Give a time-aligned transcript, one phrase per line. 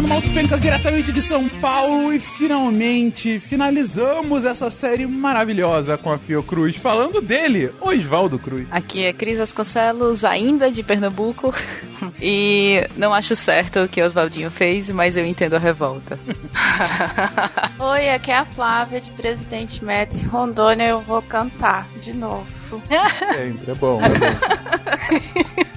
[0.00, 6.16] Fernando Malto Fencas, diretamente de São Paulo, e finalmente finalizamos essa série maravilhosa com a
[6.16, 8.66] Fiocruz, falando dele, Oswaldo Cruz.
[8.70, 11.54] Aqui é Cris Vasconcelos, ainda de Pernambuco,
[12.20, 16.18] e não acho certo o que Oswaldinho fez, mas eu entendo a revolta.
[17.78, 22.59] Oi, aqui é a Flávia de Presidente Médici, Rondônia, eu vou cantar de novo.
[22.78, 24.90] Sempre, é bom, é bom.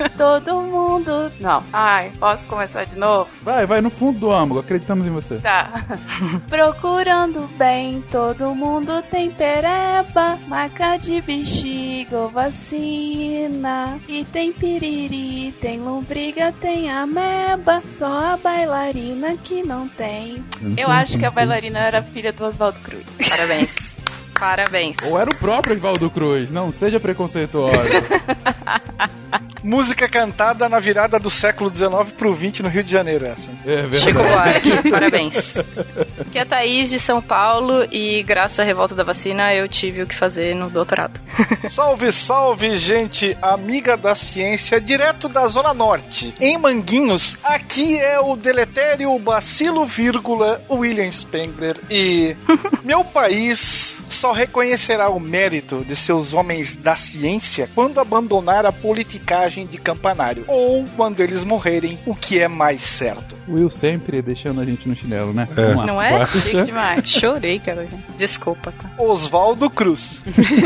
[0.18, 1.32] Todo mundo.
[1.40, 1.64] Não.
[1.72, 3.30] Ai, posso começar de novo?
[3.42, 5.38] Vai, vai no fundo do âmago, acreditamos em você.
[5.38, 5.86] Tá.
[6.48, 14.00] Procurando bem, todo mundo tem pereba, maca de bexiga ou vacina.
[14.08, 20.44] E tem piriri, tem lombriga, tem ameba, só a bailarina que não tem.
[20.78, 23.05] Eu acho que a bailarina era filha do Oswaldo Cruz.
[23.30, 23.96] Parabéns.
[24.44, 24.98] Parabéns.
[25.06, 27.72] Ou era o próprio Oswaldo Cruz, não seja preconceituoso.
[29.64, 33.50] Música cantada na virada do século XIX pro XX no Rio de Janeiro, essa.
[33.66, 34.70] É Chico verdade.
[34.70, 35.58] Buarque, parabéns.
[36.20, 40.02] Aqui é a Thaís de São Paulo e graças à revolta da vacina eu tive
[40.02, 41.20] o que fazer no doutorado.
[41.70, 46.36] Salve, salve, gente amiga da ciência, direto da Zona Norte.
[46.40, 51.80] Em Manguinhos, aqui é o deletério Bacilo, vírgula, William Spengler.
[51.90, 52.36] E
[52.84, 59.52] meu país só reconhecerá o mérito de seus homens da ciência quando abandonar a politicagem
[59.62, 60.43] de campanário.
[60.48, 63.35] Ou quando eles morrerem, o que é mais certo.
[63.48, 65.47] Will sempre deixando a gente no chinelo, né?
[65.56, 65.73] É.
[65.73, 66.25] Não é?
[66.28, 67.07] Chique demais.
[67.07, 67.88] Chorei, cara.
[68.18, 68.90] Desculpa, tá?
[68.97, 70.23] Oswaldo Cruz.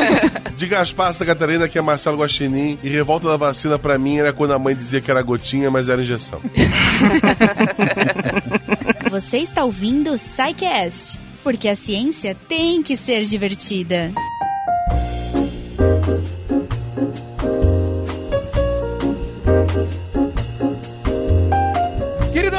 [0.55, 2.79] De Gaspar Santa Catarina, que é Marcelo Guaxinim.
[2.81, 5.89] E revolta da vacina pra mim era quando a mãe dizia que era gotinha, mas
[5.89, 6.41] era injeção.
[9.09, 14.11] Você está ouvindo o Psycast, porque a ciência tem que ser divertida.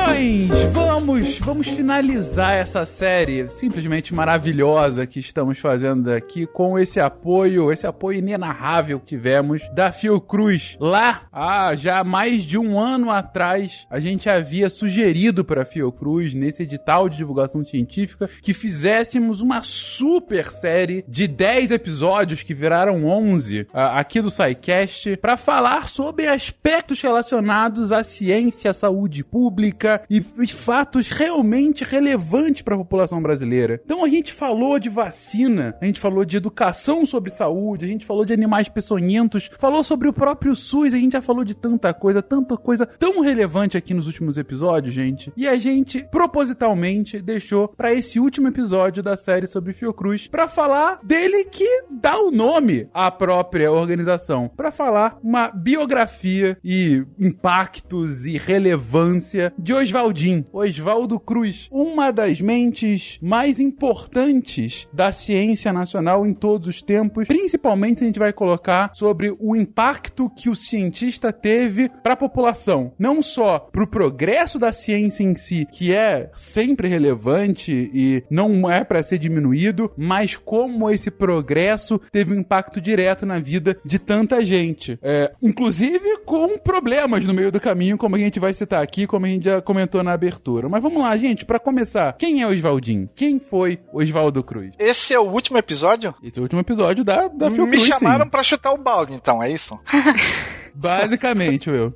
[0.08, 7.70] Queridões, vamos, vamos finalizar essa série simplesmente maravilhosa que estamos fazendo aqui com esse apoio,
[7.70, 10.76] esse apoio inenarrável que tivemos da Fiocruz.
[10.80, 16.34] Lá, há já mais de um ano atrás, a gente havia sugerido para a Fiocruz,
[16.34, 23.04] nesse edital de divulgação científica, que fizéssemos uma super série de 10 episódios que viraram
[23.04, 29.97] 11 ah, aqui do SciCast para falar sobre aspectos relacionados à ciência, à saúde pública
[30.08, 33.80] e, e fatos realmente relevantes para a população brasileira.
[33.84, 38.06] Então a gente falou de vacina, a gente falou de educação sobre saúde, a gente
[38.06, 41.92] falou de animais peçonhentos, falou sobre o próprio SUS, a gente já falou de tanta
[41.94, 45.32] coisa, tanta coisa tão relevante aqui nos últimos episódios, gente.
[45.36, 51.00] E a gente propositalmente deixou para esse último episódio da série sobre Fiocruz para falar
[51.02, 58.38] dele que dá o nome à própria organização, para falar uma biografia e impactos e
[58.38, 66.68] relevância de Oswaldinho, Oswaldo Cruz, uma das mentes mais importantes da ciência nacional em todos
[66.68, 71.88] os tempos, principalmente se a gente vai colocar sobre o impacto que o cientista teve
[72.02, 76.88] para a população, não só para o progresso da ciência em si, que é sempre
[76.88, 83.24] relevante e não é para ser diminuído, mas como esse progresso teve um impacto direto
[83.24, 88.18] na vida de tanta gente, É, inclusive com problemas no meio do caminho, como a
[88.18, 90.68] gente vai citar aqui, como a gente já comentou na abertura.
[90.68, 93.08] Mas vamos lá, gente, para começar, quem é Oswaldinho?
[93.14, 94.72] Quem foi Oswaldo Cruz?
[94.78, 96.14] Esse é o último episódio?
[96.22, 98.30] Esse é o último episódio da, da Me Fiocruz, chamaram sim.
[98.30, 99.78] pra chutar o balde, então, é isso?
[100.78, 101.92] Basicamente, Will.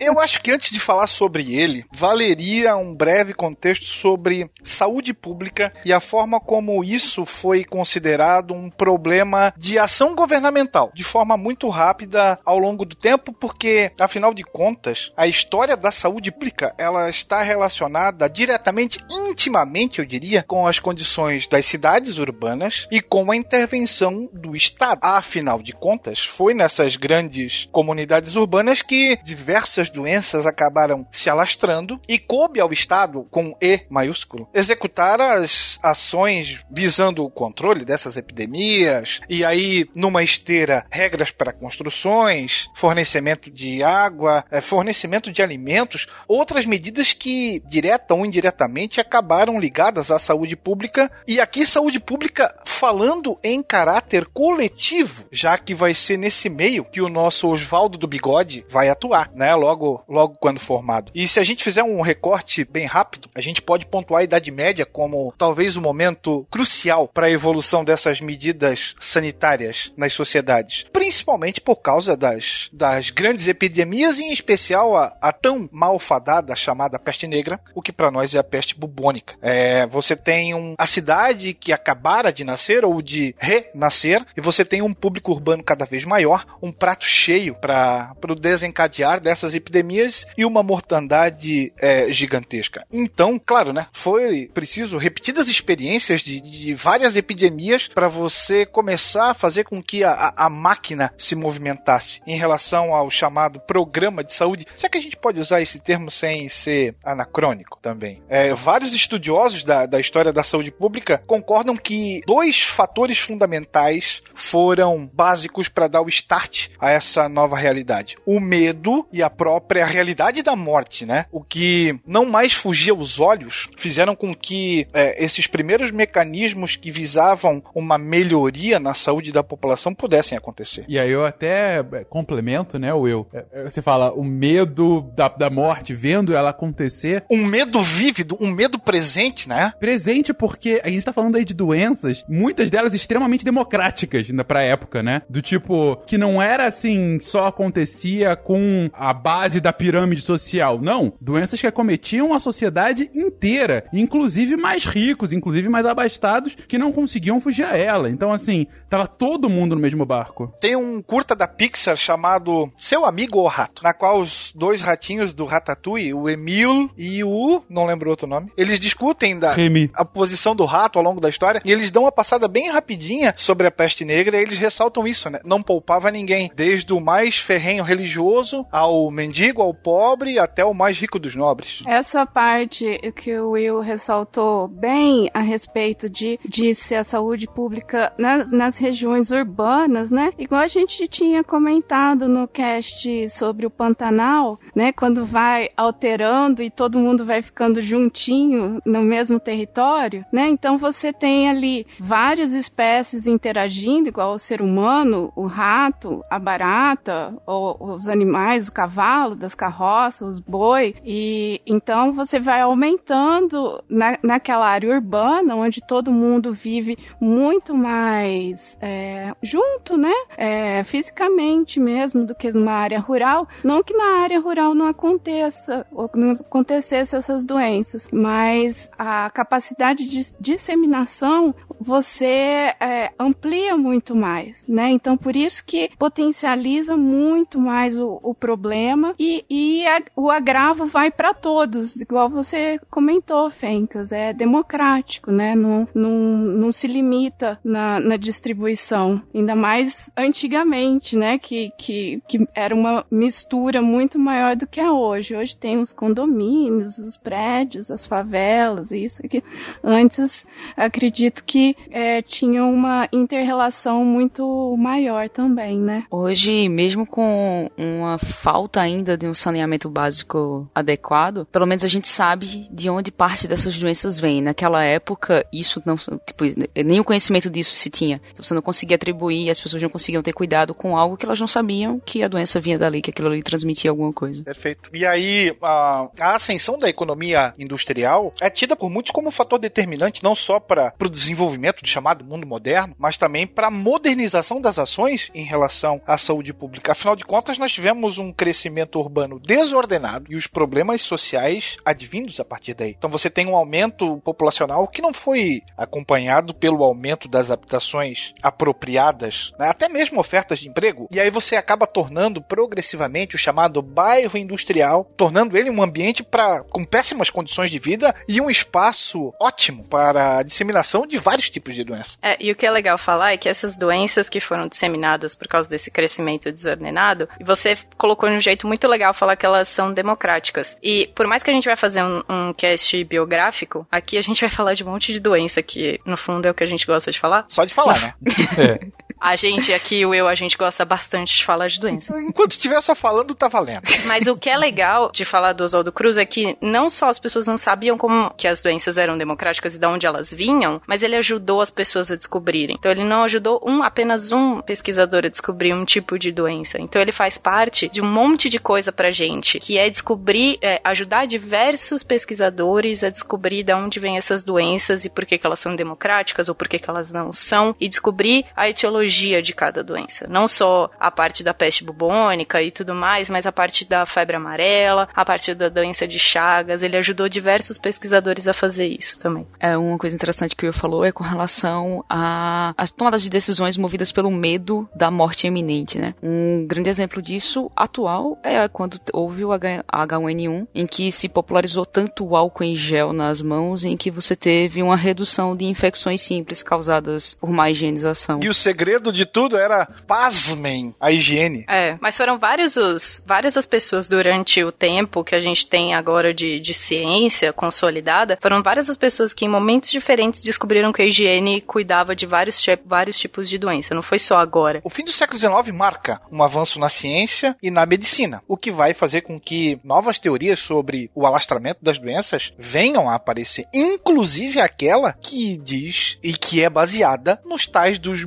[0.00, 5.72] Eu acho que antes de falar sobre ele, valeria um breve contexto sobre saúde pública
[5.84, 11.68] e a forma como isso foi considerado um problema de ação governamental, de forma muito
[11.68, 17.08] rápida ao longo do tempo, porque afinal de contas, a história da saúde pública, ela
[17.08, 18.98] está relacionada diretamente,
[19.28, 24.98] intimamente, eu diria, com as condições das cidades urbanas e com a intervenção do Estado.
[25.02, 32.18] Afinal de contas, foi nessas grandes comunidades urbanas que diversas doenças acabaram se alastrando e
[32.18, 39.44] coube ao Estado, com E maiúsculo, executar as ações visando o controle dessas epidemias e
[39.44, 47.12] aí, numa esteira, regras para construções, fornecimento de água, eh, fornecimento de alimentos, outras medidas
[47.12, 53.62] que, direta ou indiretamente, acabaram ligadas à saúde pública e aqui saúde pública falando em
[53.62, 58.88] caráter coletivo, já que vai ser nesse meio que o nosso Oswaldo do bigode vai
[58.88, 59.54] atuar, né?
[59.54, 61.10] Logo, logo quando formado.
[61.14, 64.50] E se a gente fizer um recorte bem rápido, a gente pode pontuar a Idade
[64.50, 71.60] Média como talvez o momento crucial para a evolução dessas medidas sanitárias nas sociedades, principalmente
[71.60, 77.60] por causa das, das grandes epidemias, em especial a, a tão malfadada chamada peste negra,
[77.74, 79.34] o que para nós é a peste bubônica.
[79.40, 84.64] É, você tem um, a cidade que acabara de nascer ou de renascer, e você
[84.64, 87.85] tem um público urbano cada vez maior, um prato cheio para
[88.28, 92.84] o desencadear dessas epidemias e uma mortandade é, gigantesca.
[92.92, 93.86] Então, claro, né?
[93.92, 100.02] Foi preciso repetidas experiências de, de várias epidemias para você começar a fazer com que
[100.02, 104.66] a, a, máquina se movimentasse em relação ao chamado programa de saúde.
[104.74, 108.22] Será que a gente pode usar esse termo sem ser anacrônico também?
[108.28, 115.06] É, vários estudiosos da, da história da saúde pública concordam que dois fatores fundamentais foram
[115.06, 117.75] básicos para dar o start a essa nova realidade:
[118.24, 121.26] o medo e a própria realidade da morte, né?
[121.30, 126.90] O que não mais fugia aos olhos fizeram com que é, esses primeiros mecanismos que
[126.90, 130.84] visavam uma melhoria na saúde da população pudessem acontecer.
[130.88, 133.26] E aí eu até é, complemento, né, Will?
[133.32, 137.24] É, é, você fala o medo da, da morte, vendo ela acontecer.
[137.30, 139.72] Um medo vívido, um medo presente, né?
[139.78, 144.62] Presente porque a gente tá falando aí de doenças, muitas delas extremamente democráticas ainda pra
[144.62, 145.22] época, né?
[145.28, 150.78] Do tipo, que não era assim, só acontecia com a base da pirâmide social.
[150.80, 151.12] Não.
[151.20, 157.40] Doenças que acometiam a sociedade inteira, inclusive mais ricos, inclusive mais abastados, que não conseguiam
[157.40, 158.08] fugir a ela.
[158.08, 160.54] Então, assim, tava todo mundo no mesmo barco.
[160.60, 165.34] Tem um curta da Pixar chamado Seu Amigo ou Rato, na qual os dois ratinhos
[165.34, 167.62] do Ratatouille, o Emil e o.
[167.68, 169.90] não lembro outro nome, eles discutem da Remy.
[169.94, 173.34] a posição do rato ao longo da história e eles dão uma passada bem rapidinha
[173.36, 175.40] sobre a peste negra e eles ressaltam isso, né?
[175.44, 181.00] Não poupava ninguém, desde o mais ferrenho religioso ao mendigo, ao pobre, até o mais
[181.00, 181.82] rico dos nobres.
[181.86, 188.12] Essa parte que o Will ressaltou bem a respeito de, de ser a saúde pública
[188.18, 190.32] nas, nas regiões urbanas, né?
[190.38, 194.92] Igual a gente tinha comentado no cast sobre o Pantanal, né?
[194.92, 200.46] Quando vai alterando e todo mundo vai ficando juntinho no mesmo território, né?
[200.48, 207.34] Então você tem ali várias espécies interagindo, igual o ser humano, o rato, a barata,
[207.46, 210.94] os animais, o cavalo das carroças, os boi.
[211.04, 218.76] E então você vai aumentando na, naquela área urbana, onde todo mundo vive muito mais
[218.80, 220.12] é, junto, né?
[220.36, 223.48] É, fisicamente mesmo, do que numa área rural.
[223.62, 230.08] Não que na área rural não aconteça, ou não acontecesse essas doenças, mas a capacidade
[230.08, 234.90] de disseminação você é, amplia muito mais, né?
[234.90, 240.86] Então por isso que potencializa muito mais o, o problema e, e a, o agravo
[240.86, 245.54] vai para todos, igual você comentou, Fencas, é democrático, né?
[245.54, 251.38] Não, não, não se limita na, na distribuição, ainda mais antigamente, né?
[251.38, 255.36] Que, que, que era uma mistura muito maior do que é hoje.
[255.36, 259.42] Hoje tem os condomínios, os prédios, as favelas, isso aqui.
[259.82, 260.46] Antes,
[260.76, 266.04] acredito que é, tinha uma inter-relação muito maior também, né?
[266.10, 272.08] Hoje, mesmo com uma falta ainda de um saneamento básico adequado, pelo menos a gente
[272.08, 274.40] sabe de onde parte dessas doenças vem.
[274.42, 276.44] Naquela época, isso não, tipo,
[276.74, 278.20] nem o conhecimento disso se tinha.
[278.32, 281.40] Então, você não conseguia atribuir, as pessoas não conseguiam ter cuidado com algo que elas
[281.40, 284.42] não sabiam que a doença vinha dali, que aquilo ali transmitia alguma coisa.
[284.44, 284.90] Perfeito.
[284.92, 289.58] E aí, a, a ascensão da economia industrial é tida por muitos como um fator
[289.58, 294.60] determinante não só para o desenvolvimento do chamado mundo moderno, mas também para a modernização
[294.60, 296.92] das ações em relação à saúde pública.
[296.92, 302.44] Afinal de contas, nós tivemos um crescimento urbano desordenado e os problemas sociais advindos a
[302.44, 302.94] partir daí.
[302.96, 309.52] Então você tem um aumento populacional que não foi acompanhado pelo aumento das habitações apropriadas,
[309.58, 309.68] né?
[309.68, 311.08] até mesmo ofertas de emprego.
[311.10, 316.62] E aí você acaba tornando progressivamente o chamado bairro industrial, tornando ele um ambiente para
[316.64, 321.74] com péssimas condições de vida e um espaço ótimo para a disseminação de vários tipos
[321.74, 322.18] de doenças.
[322.22, 325.48] É, e o que é legal falar é que essas doenças que foram disseminadas por
[325.48, 329.92] causa desse crescimento desordenado, você colocou de um jeito muito legal falar que elas são
[329.92, 330.76] democráticas.
[330.82, 334.40] E por mais que a gente vai fazer um, um cast biográfico, aqui a gente
[334.40, 336.86] vai falar de um monte de doença que, no fundo, é o que a gente
[336.86, 337.44] gosta de falar.
[337.48, 338.14] Só de falar, né?
[338.58, 339.05] é.
[339.20, 342.18] A gente aqui, o eu, a gente gosta bastante de falar de doença.
[342.20, 343.82] Enquanto estiver só falando, tá valendo.
[344.04, 347.18] Mas o que é legal de falar do Oswaldo Cruz é que não só as
[347.18, 351.02] pessoas não sabiam como que as doenças eram democráticas e de onde elas vinham, mas
[351.02, 352.76] ele ajudou as pessoas a descobrirem.
[352.78, 356.78] Então ele não ajudou um apenas um pesquisador a descobrir um tipo de doença.
[356.80, 360.80] Então ele faz parte de um monte de coisa pra gente, que é descobrir, é,
[360.84, 365.58] ajudar diversos pesquisadores a descobrir de onde vêm essas doenças e por que, que elas
[365.58, 369.82] são democráticas ou por que, que elas não são, e descobrir a etiologia de cada
[369.82, 370.26] doença.
[370.28, 374.36] Não só a parte da peste bubônica e tudo mais, mas a parte da febre
[374.36, 376.82] amarela, a parte da doença de Chagas.
[376.82, 379.46] Ele ajudou diversos pesquisadores a fazer isso também.
[379.58, 384.12] É uma coisa interessante que o falou é com relação às tomadas de decisões movidas
[384.12, 386.14] pelo medo da morte iminente, né?
[386.22, 392.24] Um grande exemplo disso atual é quando houve o H1N1, em que se popularizou tanto
[392.24, 396.62] o álcool em gel nas mãos, em que você teve uma redução de infecções simples
[396.62, 398.40] causadas por má higienização.
[398.42, 401.64] E o segredo de tudo era, pasmem, a higiene.
[401.68, 405.94] É, mas foram vários os, várias as pessoas durante o tempo que a gente tem
[405.94, 411.02] agora de, de ciência consolidada, foram várias as pessoas que em momentos diferentes descobriram que
[411.02, 414.80] a higiene cuidava de vários, vários tipos de doença, não foi só agora.
[414.84, 418.70] O fim do século XIX marca um avanço na ciência e na medicina, o que
[418.70, 424.60] vai fazer com que novas teorias sobre o alastramento das doenças venham a aparecer, inclusive
[424.60, 428.24] aquela que diz e que é baseada nos tais dos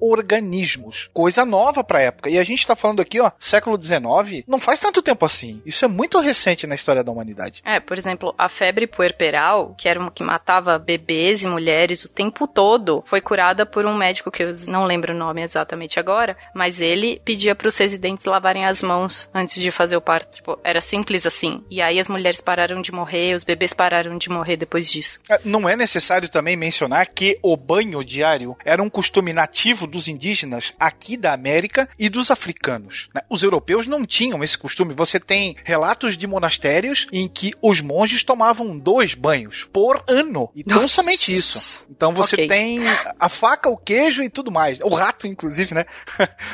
[0.00, 2.30] micro-organismos, coisa nova para a época.
[2.30, 5.62] E a gente está falando aqui, ó, século XIX, não faz tanto tempo assim.
[5.64, 7.62] Isso é muito recente na história da humanidade.
[7.64, 12.08] É, por exemplo, a febre puerperal, que era uma que matava bebês e mulheres o
[12.08, 16.36] tempo todo, foi curada por um médico que eu não lembro o nome exatamente agora,
[16.54, 20.36] mas ele pedia para os residentes lavarem as mãos antes de fazer o parto.
[20.36, 21.64] Tipo, era simples assim.
[21.70, 25.20] E aí as mulheres pararam de morrer, os bebês pararam de morrer depois disso.
[25.28, 30.08] É, não é necessário também mencionar que o banho diário era um costume nativo dos
[30.08, 33.08] indígenas aqui da América e dos africanos.
[33.14, 33.22] Né?
[33.28, 34.94] Os europeus não tinham esse costume.
[34.94, 40.50] Você tem relatos de monastérios em que os monges tomavam dois banhos por ano.
[40.54, 41.86] E não somente isso.
[41.90, 42.48] Então você okay.
[42.48, 42.80] tem
[43.18, 44.80] a faca, o queijo e tudo mais.
[44.80, 45.84] O rato, inclusive, né?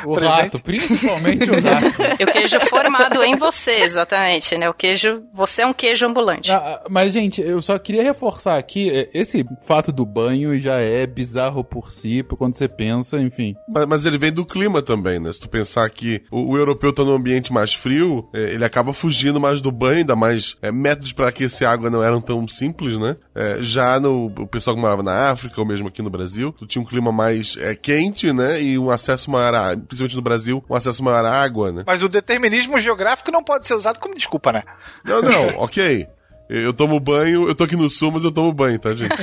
[0.04, 2.20] O rato, principalmente o rato.
[2.20, 4.68] E o queijo formado em você, exatamente, né?
[4.68, 6.50] O queijo, você é um queijo ambulante.
[6.50, 11.06] Ah, mas, gente, eu só queria reforçar aqui, é, esse fato do banho já é
[11.06, 13.54] bizarro por si, quando você pensa, enfim.
[13.68, 15.32] Mas, mas ele vem do clima também, né?
[15.32, 18.92] Se tu pensar que o, o europeu tá num ambiente mais frio, é, ele acaba
[18.92, 22.98] fugindo mais do banho, ainda mais é, métodos para aquecer água não eram tão simples,
[22.98, 23.16] né?
[23.34, 26.66] É, já no o pessoal que morava na África, ou mesmo aqui no Brasil, tu
[26.66, 28.62] tinha um clima mais é, quente, né?
[28.62, 31.84] E um acesso maior, a, principalmente no Brasil, um acesso maior à água, né?
[31.86, 34.62] Mas o determinismo geográfico não pode ser usado como desculpa, né?
[35.04, 36.06] Não, não, ok.
[36.48, 39.14] Eu tomo banho, eu tô aqui no sul, mas eu tomo banho, tá, gente?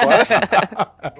[0.00, 0.34] agora sim.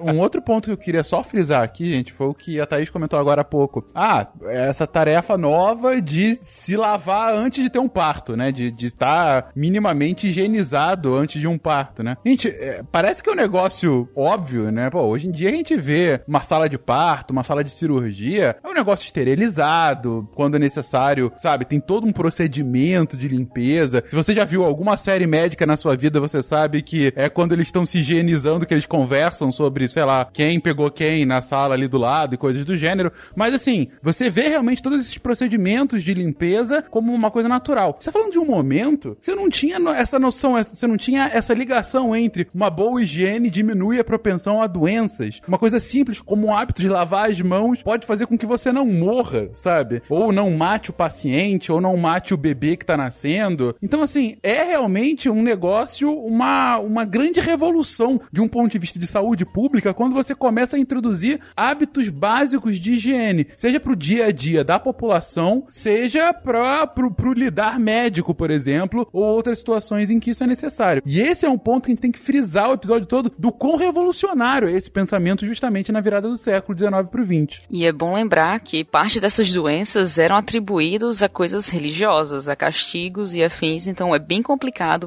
[0.01, 2.89] Um outro ponto que eu queria só frisar aqui, gente, foi o que a Thaís
[2.89, 3.85] comentou agora há pouco.
[3.95, 8.51] Ah, essa tarefa nova de se lavar antes de ter um parto, né?
[8.51, 12.17] De estar tá minimamente higienizado antes de um parto, né?
[12.25, 14.89] Gente, é, parece que é um negócio óbvio, né?
[14.89, 18.57] Pô, hoje em dia a gente vê uma sala de parto, uma sala de cirurgia,
[18.61, 21.63] é um negócio esterilizado, quando é necessário, sabe?
[21.63, 24.03] Tem todo um procedimento de limpeza.
[24.07, 27.53] Se você já viu alguma série médica na sua vida, você sabe que é quando
[27.53, 31.75] eles estão se higienizando que eles conversam sobre, sei lá, quem pegou quem na sala
[31.75, 33.11] ali do lado e coisas do gênero.
[33.35, 37.95] Mas assim, você vê realmente todos esses procedimentos de limpeza como uma coisa natural.
[37.99, 41.53] Você tá falando de um momento, você não tinha essa noção, você não tinha essa
[41.53, 45.39] ligação entre uma boa higiene diminui a propensão a doenças.
[45.47, 48.71] Uma coisa simples como o hábito de lavar as mãos pode fazer com que você
[48.71, 50.01] não morra, sabe?
[50.09, 53.75] Ou não mate o paciente, ou não mate o bebê que tá nascendo.
[53.81, 58.99] Então, assim, é realmente um negócio, uma, uma grande revolução de um ponto de vista
[58.99, 63.95] de saúde pública quando você começa a introduzir hábitos básicos de higiene, seja para o
[63.95, 70.09] dia a dia da população, seja para o lidar médico, por exemplo, ou outras situações
[70.09, 71.03] em que isso é necessário.
[71.05, 73.51] E esse é um ponto que a gente tem que frisar o episódio todo do
[73.51, 77.61] quão revolucionário é esse pensamento justamente na virada do século XIX para o XX.
[77.69, 83.35] E é bom lembrar que parte dessas doenças eram atribuídos a coisas religiosas, a castigos
[83.35, 84.41] e afins, então é bem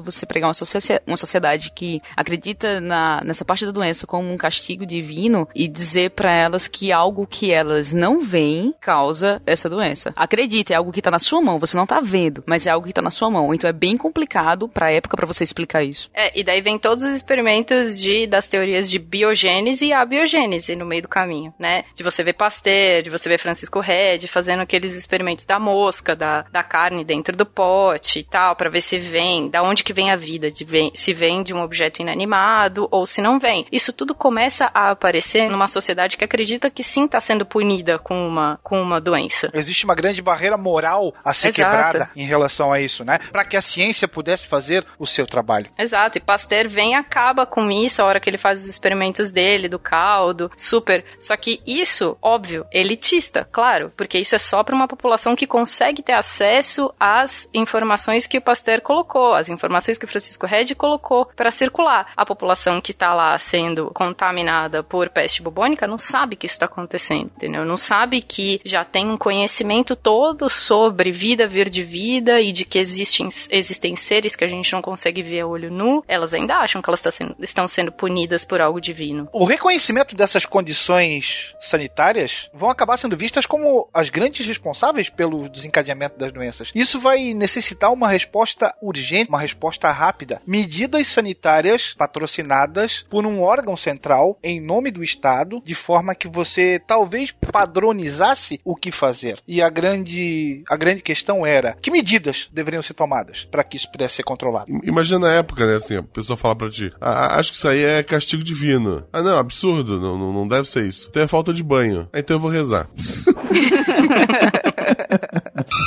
[0.01, 0.67] você pregar uma,
[1.05, 6.11] uma sociedade que acredita na, nessa parte da doença como um castigo divino e dizer
[6.11, 10.13] para elas que algo que elas não veem causa essa doença.
[10.15, 12.87] Acredite, é algo que tá na sua mão, você não tá vendo, mas é algo
[12.87, 13.53] que tá na sua mão.
[13.53, 16.09] Então é bem complicado pra época para você explicar isso.
[16.13, 20.85] É, e daí vem todos os experimentos de, das teorias de biogênese e abiogênese no
[20.85, 21.85] meio do caminho, né?
[21.93, 26.43] De você ver Pasteur, de você ver Francisco Red fazendo aqueles experimentos da mosca, da,
[26.51, 29.93] da carne dentro do pote e tal, para ver se vem vem, da onde que
[29.93, 33.65] vem a vida, de vem, se vem de um objeto inanimado ou se não vem.
[33.71, 38.27] Isso tudo começa a aparecer numa sociedade que acredita que sim está sendo punida com
[38.27, 39.49] uma, com uma doença.
[39.53, 41.69] Existe uma grande barreira moral a ser Exato.
[41.69, 43.19] quebrada em relação a isso, né?
[43.31, 45.69] Para que a ciência pudesse fazer o seu trabalho.
[45.77, 49.31] Exato, e Pasteur vem e acaba com isso a hora que ele faz os experimentos
[49.31, 51.03] dele, do caldo, super.
[51.19, 56.01] Só que isso, óbvio, elitista, claro, porque isso é só para uma população que consegue
[56.01, 61.25] ter acesso às informações que o Pasteur colocou, as informações que o Francisco Redd colocou
[61.35, 62.11] para circular.
[62.15, 66.65] A população que está lá sendo contaminada por peste bubônica não sabe que isso está
[66.65, 67.65] acontecendo, entendeu?
[67.65, 72.65] Não sabe que já tem um conhecimento todo sobre vida vir de vida e de
[72.65, 76.03] que existem, existem seres que a gente não consegue ver a olho nu.
[76.07, 79.27] Elas ainda acham que elas tá sendo- estão sendo punidas por algo divino.
[79.31, 86.17] O reconhecimento dessas condições sanitárias vão acabar sendo vistas como as grandes responsáveis pelo desencadeamento
[86.17, 86.71] das doenças.
[86.73, 90.41] Isso vai necessitar uma resposta urgente, uma resposta rápida.
[90.45, 96.81] Medidas sanitárias patrocinadas por um órgão central em nome do Estado, de forma que você
[96.85, 99.39] talvez padronizasse o que fazer.
[99.47, 103.91] E a grande, a grande questão era que medidas deveriam ser tomadas para que isso
[103.91, 104.65] pudesse ser controlado.
[104.83, 107.83] Imagina na época, né, assim, a pessoa fala pra ti, ah, acho que isso aí
[107.83, 109.05] é castigo divino.
[109.11, 111.07] Ah, não, absurdo, não, não, não deve ser isso.
[111.09, 112.09] Então é falta de banho.
[112.13, 112.89] Ah, Então eu vou rezar.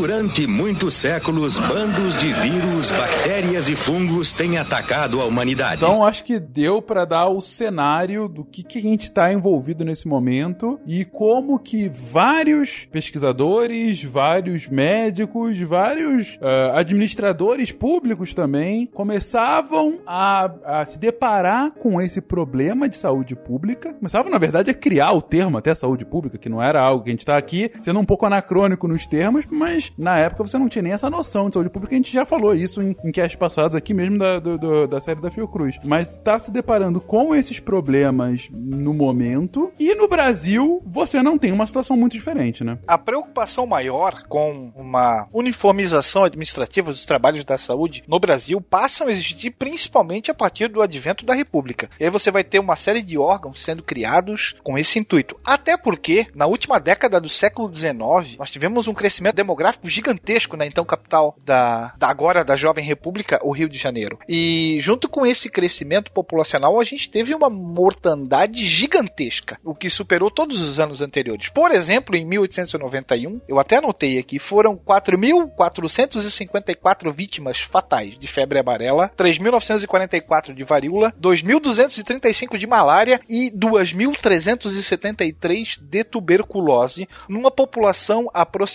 [0.00, 5.82] Durante muitos séculos, bandos de vírus, bactérias e fungos têm atacado a humanidade.
[5.82, 9.84] Então, acho que deu pra dar o cenário do que, que a gente tá envolvido
[9.84, 20.00] nesse momento e como que vários pesquisadores, vários médicos, vários ah, administradores públicos também começavam
[20.06, 23.92] a, a se deparar com esse problema de saúde pública.
[23.94, 27.10] Começavam, na verdade, a criar o termo até saúde pública, que não era algo que
[27.10, 30.82] a gente tá aqui sendo um pouco anacrônico termos, mas na época você não tinha
[30.82, 31.94] nem essa noção de saúde pública.
[31.94, 35.00] A gente já falou isso em, em casts passados aqui mesmo da, do- do- da
[35.00, 35.76] série da Fiocruz.
[35.84, 39.72] Mas está se deparando com esses problemas no momento.
[39.78, 42.78] E no Brasil, você não tem uma situação muito diferente, né?
[42.86, 49.10] A preocupação maior com uma uniformização administrativa dos trabalhos da saúde no Brasil passam a
[49.10, 51.90] existir principalmente a partir do advento da República.
[51.98, 55.36] E aí você vai ter uma série de órgãos sendo criados com esse intuito.
[55.44, 60.66] Até porque, na última década do século XIX, nós tivemos um crescimento demográfico gigantesco na
[60.66, 64.18] então capital da, da agora da jovem República, o Rio de Janeiro.
[64.28, 70.30] E junto com esse crescimento populacional, a gente teve uma mortandade gigantesca, o que superou
[70.30, 71.48] todos os anos anteriores.
[71.48, 79.10] Por exemplo, em 1891, eu até anotei aqui, foram 4.454 vítimas fatais de febre amarela,
[79.16, 88.30] 3.944 de varíola, 2.235 de malária e 2.373 de tuberculose, numa população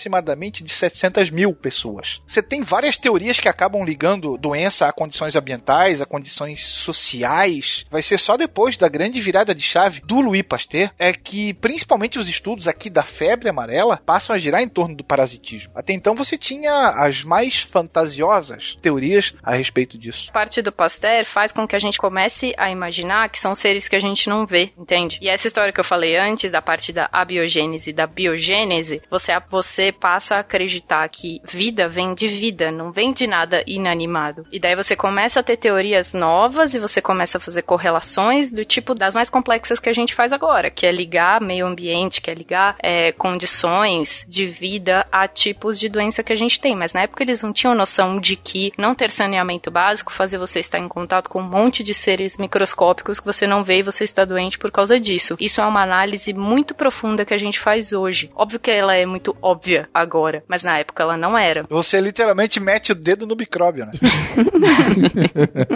[0.06, 2.22] aproximadamente de 700 mil pessoas.
[2.26, 7.84] Você tem várias teorias que acabam ligando doença a condições ambientais, a condições sociais.
[7.90, 12.18] Vai ser só depois da grande virada de chave do Louis Pasteur é que principalmente
[12.18, 15.72] os estudos aqui da febre amarela passam a girar em torno do parasitismo.
[15.74, 20.30] Até então você tinha as mais fantasiosas teorias a respeito disso.
[20.32, 23.96] parte do Pasteur faz com que a gente comece a imaginar que são seres que
[23.96, 25.18] a gente não vê, entende?
[25.20, 29.32] E essa história que eu falei antes, da parte da abiogênese e da biogênese, você,
[29.50, 34.46] você passa a acreditar que vida vem de vida, não vem de nada inanimado.
[34.52, 38.64] E daí você começa a ter teorias novas e você começa a fazer correlações do
[38.64, 42.30] tipo das mais complexas que a gente faz agora, que é ligar meio ambiente, que
[42.30, 46.76] é ligar é, condições de vida a tipos de doença que a gente tem.
[46.76, 50.60] Mas na época eles não tinham noção de que não ter saneamento básico fazia você
[50.60, 54.04] estar em contato com um monte de seres microscópicos que você não vê e você
[54.04, 55.36] está doente por causa disso.
[55.40, 58.30] Isso é uma análise muito profunda que a gente faz hoje.
[58.34, 61.64] Óbvio que ela é muito óbvia agora, mas na época ela não era.
[61.70, 63.92] Você literalmente mete o dedo no micróbio, né?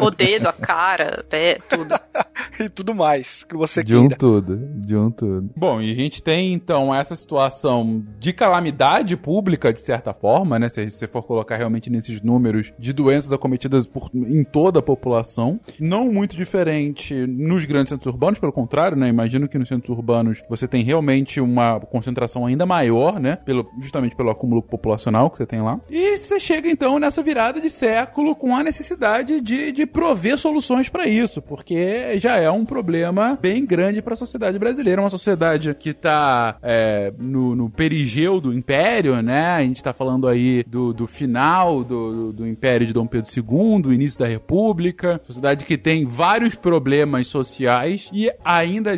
[0.01, 1.95] O dedo, a cara, pé, tudo.
[2.59, 4.17] e tudo mais que você De um queira.
[4.17, 5.51] tudo, de um tudo.
[5.57, 10.69] Bom, e a gente tem então essa situação de calamidade pública, de certa forma, né?
[10.69, 15.61] Se você for colocar realmente nesses números de doenças acometidas por, em toda a população.
[15.79, 19.09] Não muito diferente nos grandes centros urbanos, pelo contrário, né?
[19.09, 23.37] Imagino que nos centros urbanos você tem realmente uma concentração ainda maior, né?
[23.37, 25.81] Pelo, justamente pelo acúmulo populacional que você tem lá.
[25.91, 30.89] E você chega então nessa virada de século com a necessidade de, de prover soluções
[30.89, 35.75] para isso, porque já é um problema bem grande para a sociedade brasileira, uma sociedade
[35.75, 39.47] que tá é, no, no perigeu do império, né?
[39.49, 43.83] A gente tá falando aí do, do final do, do império de Dom Pedro II,
[43.83, 48.93] do início da República, sociedade que tem vários problemas sociais e ainda,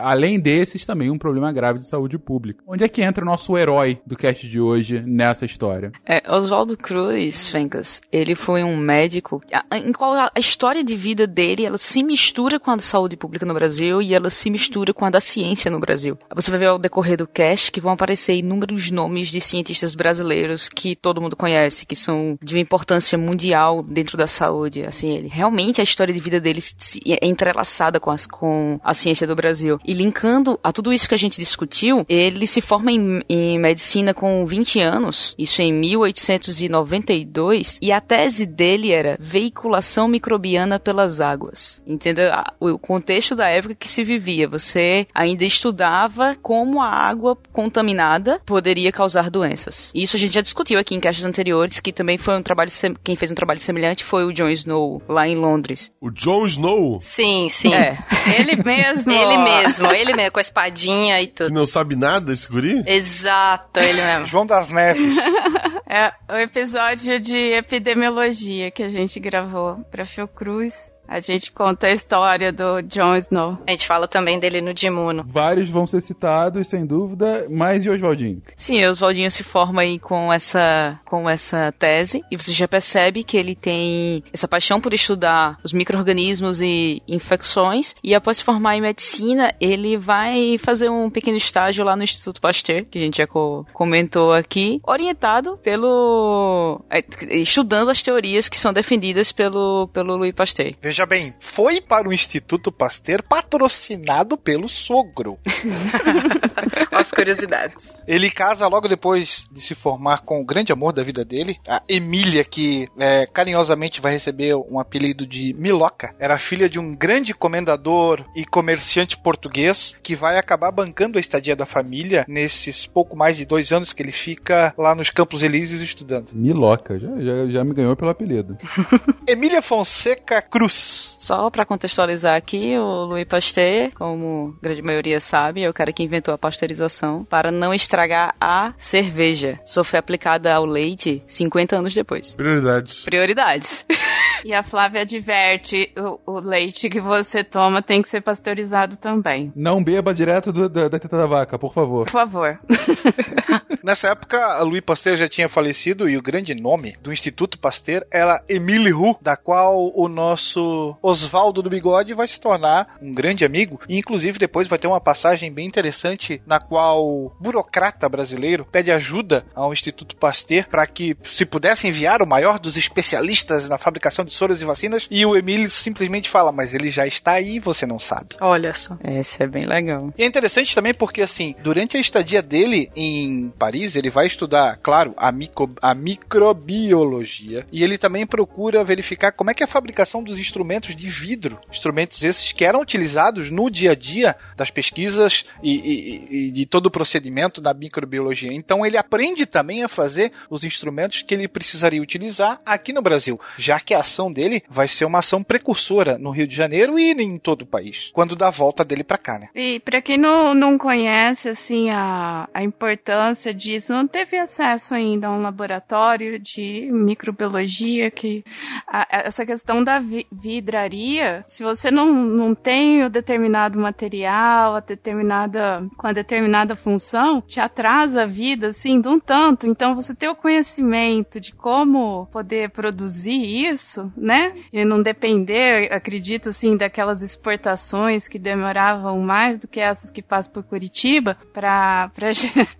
[0.00, 2.62] além desses, também um problema grave de saúde pública.
[2.66, 5.92] Onde é que entra o nosso herói do cast cast de hoje nessa história.
[6.06, 9.42] É, Oswaldo Cruz, Fencas, ele foi um médico
[9.72, 13.44] em qual a história de vida dele, ela se mistura com a da saúde pública
[13.44, 16.18] no Brasil e ela se mistura com a da ciência no Brasil.
[16.34, 20.68] Você vai ver ao decorrer do cast que vão aparecer inúmeros nomes de cientistas brasileiros
[20.68, 24.84] que todo mundo conhece, que são de uma importância mundial dentro da saúde.
[24.84, 26.60] Assim, ele, realmente a história de vida dele
[27.06, 29.78] é entrelaçada com, as, com a ciência do Brasil.
[29.84, 34.14] E linkando a tudo isso que a gente discutiu, ele se forma em, em medicina
[34.22, 41.82] com 20 anos, isso em 1892, e a tese dele era veiculação microbiana pelas águas.
[41.84, 42.30] Entendeu?
[42.60, 44.46] O contexto da época que se vivia.
[44.46, 49.90] Você ainda estudava como a água contaminada poderia causar doenças.
[49.92, 52.70] Isso a gente já discutiu aqui em caixas anteriores, que também foi um trabalho.
[53.02, 55.90] Quem fez um trabalho semelhante foi o John Snow, lá em Londres.
[56.00, 57.00] O John Snow?
[57.00, 57.74] Sim, sim.
[57.74, 57.98] É.
[58.38, 59.10] Ele mesmo.
[59.10, 61.48] ele mesmo, ele mesmo, com a espadinha e tudo.
[61.48, 62.84] Que não sabe nada esse guri?
[62.86, 64.11] Exato, ele mesmo.
[64.26, 65.16] João das Neves.
[65.94, 70.90] É o episódio de epidemiologia que a gente gravou pra Fiocruz.
[71.12, 73.58] A gente conta a história do Jon Snow.
[73.66, 75.22] A gente fala também dele no Dimuno.
[75.26, 78.40] Vários vão ser citados, sem dúvida, mas e Oswaldinho?
[78.56, 83.36] Sim, Oswaldinho se forma aí com essa, com essa tese, e você já percebe que
[83.36, 88.80] ele tem essa paixão por estudar os micro-organismos e infecções, e após se formar em
[88.80, 93.26] medicina, ele vai fazer um pequeno estágio lá no Instituto Pasteur, que a gente já
[93.26, 96.80] co comentou aqui, orientado pelo...
[96.88, 97.04] É,
[97.36, 100.72] estudando as teorias que são defendidas pelo, pelo Louis Pasteur.
[100.80, 105.38] Veja bem, foi para o Instituto Pasteur patrocinado pelo sogro.
[106.90, 107.96] As curiosidades.
[108.06, 111.82] Ele casa logo depois de se formar com o grande amor da vida dele, a
[111.88, 116.14] Emília, que é, carinhosamente vai receber um apelido de Miloca.
[116.18, 121.56] Era filha de um grande comendador e comerciante português que vai acabar bancando a estadia
[121.56, 125.82] da família nesses pouco mais de dois anos que ele fica lá nos Campos Elíseos
[125.82, 126.30] estudando.
[126.32, 128.56] Miloca, já, já, já me ganhou pelo apelido.
[129.26, 130.81] Emília Fonseca Cruz.
[130.82, 135.92] Só para contextualizar aqui, o Louis Pasteur, como a grande maioria sabe, é o cara
[135.92, 139.60] que inventou a pasteurização para não estragar a cerveja.
[139.64, 142.34] Só foi aplicada ao leite 50 anos depois.
[142.34, 143.04] Prioridades.
[143.04, 143.86] Prioridades.
[144.44, 149.52] E a Flávia adverte: o, o leite que você toma tem que ser pasteurizado também.
[149.54, 152.04] Não beba direto do- da, da teta da vaca, por favor.
[152.06, 152.58] Por favor.
[153.82, 158.04] Nessa época, a Louis Pasteur já tinha falecido e o grande nome do Instituto Pasteur
[158.12, 163.44] era Emile Roux, da qual o nosso Oswaldo do Bigode vai se tornar um grande
[163.44, 163.80] amigo.
[163.88, 168.92] E, inclusive, depois vai ter uma passagem bem interessante na qual o burocrata brasileiro pede
[168.92, 174.24] ajuda ao Instituto Pasteur para que se pudesse enviar o maior dos especialistas na fabricação
[174.24, 175.06] de soros e vacinas.
[175.10, 178.36] E o Emile simplesmente fala, mas ele já está aí você não sabe.
[178.40, 178.96] Olha só.
[179.04, 180.12] Esse é bem legal.
[180.16, 184.78] E é interessante também porque, assim, durante a estadia dele em Paris, ele vai estudar,
[184.82, 187.66] claro, a, micro, a microbiologia.
[187.72, 191.58] E ele também procura verificar como é que é a fabricação dos instrumentos de vidro.
[191.70, 196.66] Instrumentos esses que eram utilizados no dia a dia das pesquisas e, e- e de
[196.66, 198.52] todo o procedimento da microbiologia.
[198.52, 203.40] Então ele aprende também a fazer os instrumentos que ele precisaria utilizar aqui no Brasil,
[203.56, 207.10] já que a ação dele vai ser uma ação precursora no Rio de Janeiro e
[207.12, 209.48] em todo o país, quando dá a volta dele para cá, né?
[209.54, 215.28] E para quem não, não conhece assim a, a importância disso, não teve acesso ainda
[215.28, 218.44] a um laboratório de microbiologia que
[218.86, 224.80] a- essa questão da vi- vidraria, se você não, não tem o determinado material, a
[224.80, 229.66] determinada com a determinada função, te atrasa a vida assim de um tanto.
[229.66, 234.54] Então você ter o conhecimento de como poder produzir isso, né?
[234.72, 240.52] E não depender, acredito assim, daquelas exportações que demoravam mais do que essas que passam
[240.52, 242.10] por Curitiba para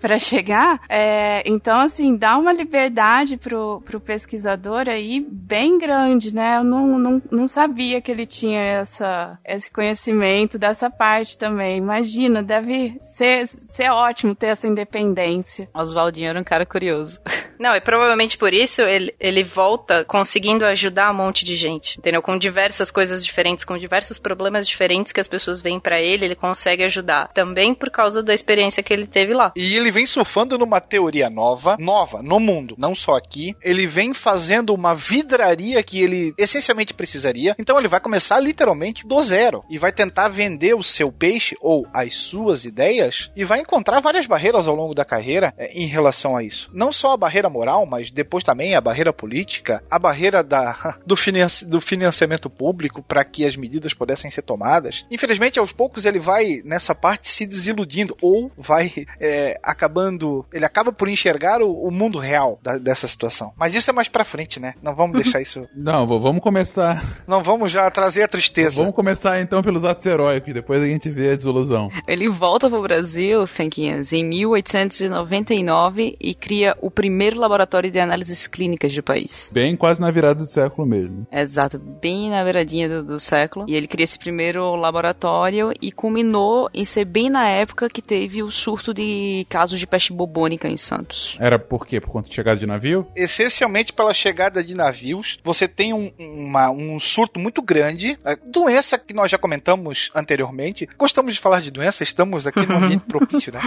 [0.01, 0.81] para chegar.
[0.89, 6.59] É, então, assim, dá uma liberdade pro, pro pesquisador aí bem grande, né?
[6.59, 11.79] Eu não, não, não sabia que ele tinha essa, esse conhecimento dessa parte também.
[11.79, 15.69] Imagina, deve ser, ser ótimo ter essa independência.
[15.75, 17.21] Oswaldinho era um cara curioso.
[17.59, 22.23] Não, e provavelmente por isso ele, ele volta conseguindo ajudar um monte de gente, entendeu?
[22.23, 26.35] Com diversas coisas diferentes, com diversos problemas diferentes que as pessoas veem pra ele, ele
[26.35, 27.29] consegue ajudar.
[27.29, 29.53] Também por causa da experiência que ele teve lá.
[29.57, 33.57] E ele vem surfando numa teoria nova, nova no mundo, não só aqui.
[33.63, 37.55] Ele vem fazendo uma vidraria que ele essencialmente precisaria.
[37.59, 41.87] Então ele vai começar literalmente do zero e vai tentar vender o seu peixe ou
[41.93, 46.37] as suas ideias e vai encontrar várias barreiras ao longo da carreira eh, em relação
[46.37, 46.71] a isso.
[46.73, 51.17] Não só a barreira moral, mas depois também a barreira política, a barreira da do,
[51.17, 55.05] financi do financiamento público para que as medidas pudessem ser tomadas.
[55.11, 60.93] Infelizmente, aos poucos ele vai nessa parte se desiludindo ou vai é, acabando, ele acaba
[60.93, 63.53] por enxergar o, o mundo real da, dessa situação.
[63.57, 64.75] Mas isso é mais para frente, né?
[64.83, 65.67] Não vamos deixar isso.
[65.75, 67.03] Não, vamos começar.
[67.27, 68.81] Não vamos já trazer a tristeza.
[68.81, 71.91] Vamos começar então pelos atos heróicos, depois a gente vê a desilusão.
[72.07, 78.95] Ele volta pro Brasil, Fenquinhas, em 1899 e cria o primeiro laboratório de análises clínicas
[78.95, 79.51] do país.
[79.53, 81.27] Bem quase na virada do século mesmo.
[81.33, 83.65] Exato, bem na beiradinha do, do século.
[83.69, 88.43] E ele cria esse primeiro laboratório e culminou em ser bem na época que teve
[88.43, 91.37] o surto de casos de peste bubônica em Santos.
[91.41, 92.01] Era por quê?
[92.01, 93.07] Por conta de chegada de navio?
[93.17, 95.39] Essencialmente pela chegada de navios.
[95.43, 98.19] Você tem um, uma, um surto muito grande.
[98.25, 100.89] A doença que nós já comentamos anteriormente.
[100.99, 103.61] Gostamos de falar de doença, estamos aqui num ambiente propício, né?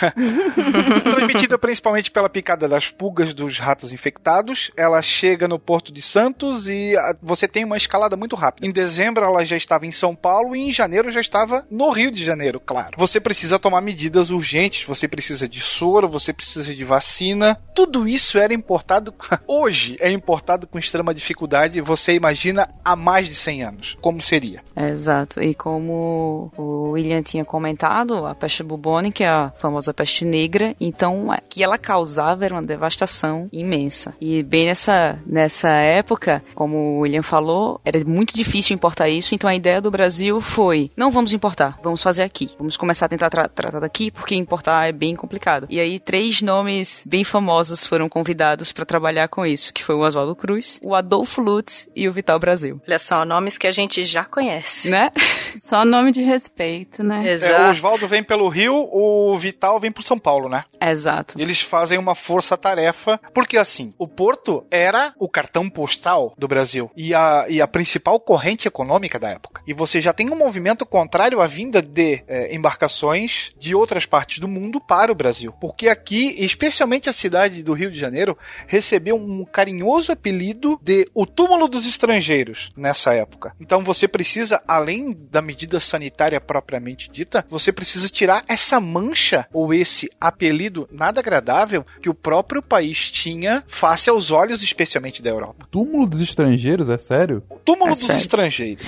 [1.10, 4.70] Transmitida principalmente pela picada das pulgas dos ratos infectados.
[4.76, 8.66] Ela chega no Porto de Santos e a, você tem uma escalada muito rápida.
[8.66, 12.10] Em dezembro ela já estava em São Paulo e em janeiro já estava no Rio
[12.10, 12.96] de Janeiro, claro.
[12.96, 17.58] Você precisa tomar medidas urgentes, você precisa de soro, você precisa de vacina.
[17.74, 19.14] Tudo isso era importado,
[19.46, 21.80] hoje é importado com extrema dificuldade.
[21.80, 23.98] Você imagina há mais de 100 anos.
[24.00, 24.62] Como seria?
[24.76, 25.42] Exato.
[25.42, 31.28] E como o William tinha comentado, a peste bubônica é a famosa peste negra, então
[31.28, 34.14] o que ela causava era uma devastação imensa.
[34.20, 39.48] E bem nessa, nessa época, como o William falou, era muito difícil importar isso, então
[39.48, 42.50] a ideia do Brasil foi: não vamos importar, vamos fazer aqui.
[42.58, 45.68] Vamos começar a tentar tra tratar daqui, porque importar é bem complicado.
[45.70, 50.00] E aí, três nomes bem famosos foram convidados para trabalhar com isso, que foi o
[50.00, 52.80] Oswaldo Cruz, o Adolfo Lutz e o Vital Brasil.
[52.88, 54.90] Olha só, nomes que a gente já conhece.
[54.90, 55.12] Né?
[55.58, 57.36] Só nome de respeito, né?
[57.40, 60.62] É, o Oswaldo vem pelo Rio, o Vital vem pro São Paulo, né?
[60.80, 61.40] Exato.
[61.40, 67.14] Eles fazem uma força-tarefa, porque assim, o Porto era o cartão postal do Brasil e
[67.14, 69.62] a, e a principal corrente econômica da época.
[69.66, 74.38] E você já tem um movimento contrário à vinda de é, embarcações de outras partes
[74.38, 75.52] do mundo para o Brasil.
[75.60, 81.26] Porque aqui, especialmente a cidade do Rio de Janeiro, recebeu um carinhoso apelido de o
[81.26, 83.54] túmulo dos estrangeiros nessa época.
[83.60, 89.74] Então você precisa, além da medida sanitária propriamente dita, você precisa tirar essa mancha ou
[89.74, 95.66] esse apelido nada agradável que o próprio país tinha face aos olhos, especialmente da Europa.
[95.70, 97.42] Túmulo dos estrangeiros, é sério?
[97.50, 98.20] O túmulo É dos sério.
[98.20, 98.86] estrangeiros.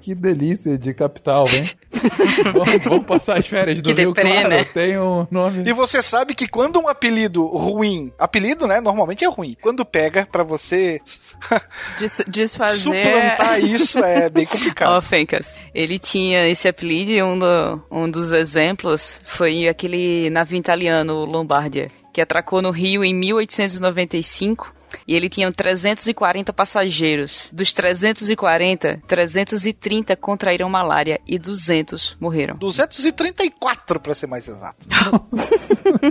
[0.00, 1.68] que delícia de capital, hein?
[2.52, 4.48] vamos, vamos passar as férias do Que Rio, deprê, claro.
[4.48, 4.64] né?
[4.64, 5.68] Tem um nome.
[5.68, 9.56] E você sabe que quando um apelido ruim, apelido, né, normalmente é ruim.
[9.60, 11.00] Quando pega pra você
[11.98, 12.78] Des- desfazer.
[13.04, 15.02] suplantar isso é bem Ó, complicado.
[15.02, 21.24] Fencas, ele tinha esse apelido e um, do- um dos exemplos foi aquele navio italiano,
[21.24, 24.72] Lombardia, que atracou no Rio em 1895
[25.06, 27.50] e ele tinha 340 passageiros.
[27.52, 32.56] Dos 340, 330 contraíram malária e 200 morreram.
[32.56, 34.86] 234 pra ser mais exato.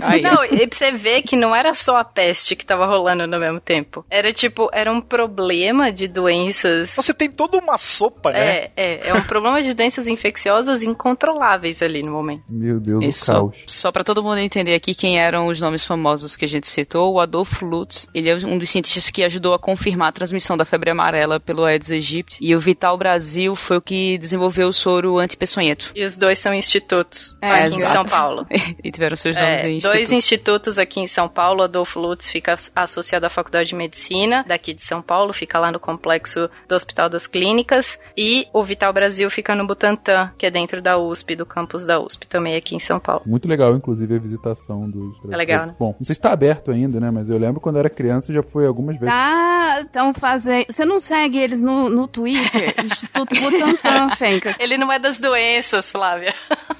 [0.02, 3.26] Aí, Não, e pra você ver que não era só a peste que tava rolando
[3.26, 4.04] no mesmo tempo.
[4.10, 6.90] Era tipo, era um problema de doenças.
[6.90, 8.40] Você tem toda uma sopa, né?
[8.56, 12.44] É, é, é um problema de doenças infecciosas incontroláveis ali no momento.
[12.50, 13.56] Meu Deus E do só, caos.
[13.66, 17.12] só para todo mundo entender aqui quem eram os nomes famosos que a gente citou,
[17.14, 20.64] o Adolfo Lutz, ele é um dos cientistas que ajudou a confirmar a transmissão da
[20.64, 25.18] febre amarela pelo Aedes aegypti, e o Vital Brasil foi o que desenvolveu o soro
[25.18, 25.92] antipeçonhento.
[25.94, 27.92] E os dois são institutos É, aqui em exato.
[27.92, 28.46] São Paulo.
[28.82, 30.14] e tiveram seus nomes É, em dois instituto.
[30.16, 31.62] institutos aqui em São Paulo.
[31.62, 35.70] Adolfo Lutz fica as- associado à Faculdade de Medicina daqui de São Paulo, fica lá
[35.70, 37.98] no complexo do Hospital das Clínicas.
[38.16, 42.00] E o Vital Brasil fica no Butantã, que é dentro da USP, do campus da
[42.00, 43.22] USP, também aqui em São Paulo.
[43.26, 45.14] Muito legal, inclusive, a visitação dos.
[45.32, 45.74] É legal, né?
[45.78, 47.10] Bom, não sei se tá aberto ainda, né?
[47.10, 49.14] Mas eu lembro quando eu era criança já fui algumas vezes.
[49.14, 50.66] Ah, estão fazendo.
[50.68, 52.74] Você não segue eles no, no Twitter?
[52.84, 54.56] Instituto Butantan, Fenca.
[54.58, 56.34] Ele não é das doenças, Flávia.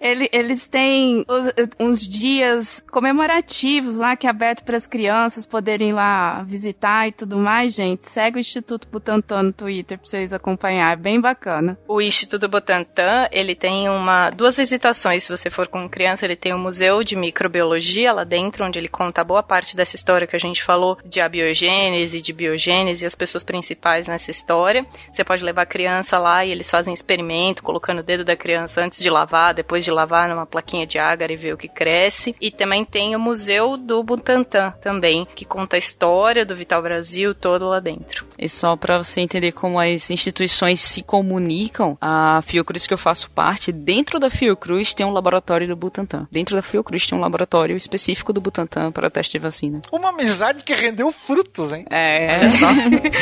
[0.00, 5.90] Ele- eles têm os- uns dias comemorativos lá que é aberto para as crianças poderem
[5.90, 8.06] ir lá visitar e tudo mais, gente.
[8.08, 11.78] Segue o Instituto Butantan no Twitter pra vocês acompanhar, é bem bacana.
[11.86, 15.24] O Instituto Butantan, ele tem uma duas visitações.
[15.24, 18.88] Se você for com criança, ele tem um museu de microbiologia lá dentro, onde ele
[18.88, 20.73] conta boa parte dessa história que a gente falou
[21.04, 24.86] de abiogênese, de biogênese e as pessoas principais nessa história.
[25.12, 28.82] Você pode levar a criança lá e eles fazem experimento, colocando o dedo da criança
[28.82, 32.34] antes de lavar depois de lavar numa plaquinha de agar e ver o que cresce.
[32.40, 37.34] E também tem o Museu do Butantan também, que conta a história do Vital Brasil
[37.34, 38.26] todo lá dentro.
[38.38, 43.30] E só para você entender como as instituições se comunicam, a Fiocruz que eu faço
[43.30, 46.26] parte, dentro da Fiocruz tem um laboratório do Butantan.
[46.30, 49.80] Dentro da Fiocruz tem um laboratório específico do Butantan para teste de vacina.
[49.92, 51.84] Uma amizade que rendeu frutos, hein?
[51.90, 52.66] É, olha só.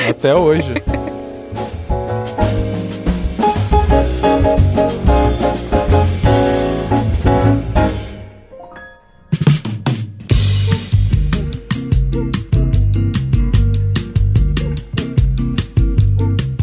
[0.08, 0.72] Até hoje.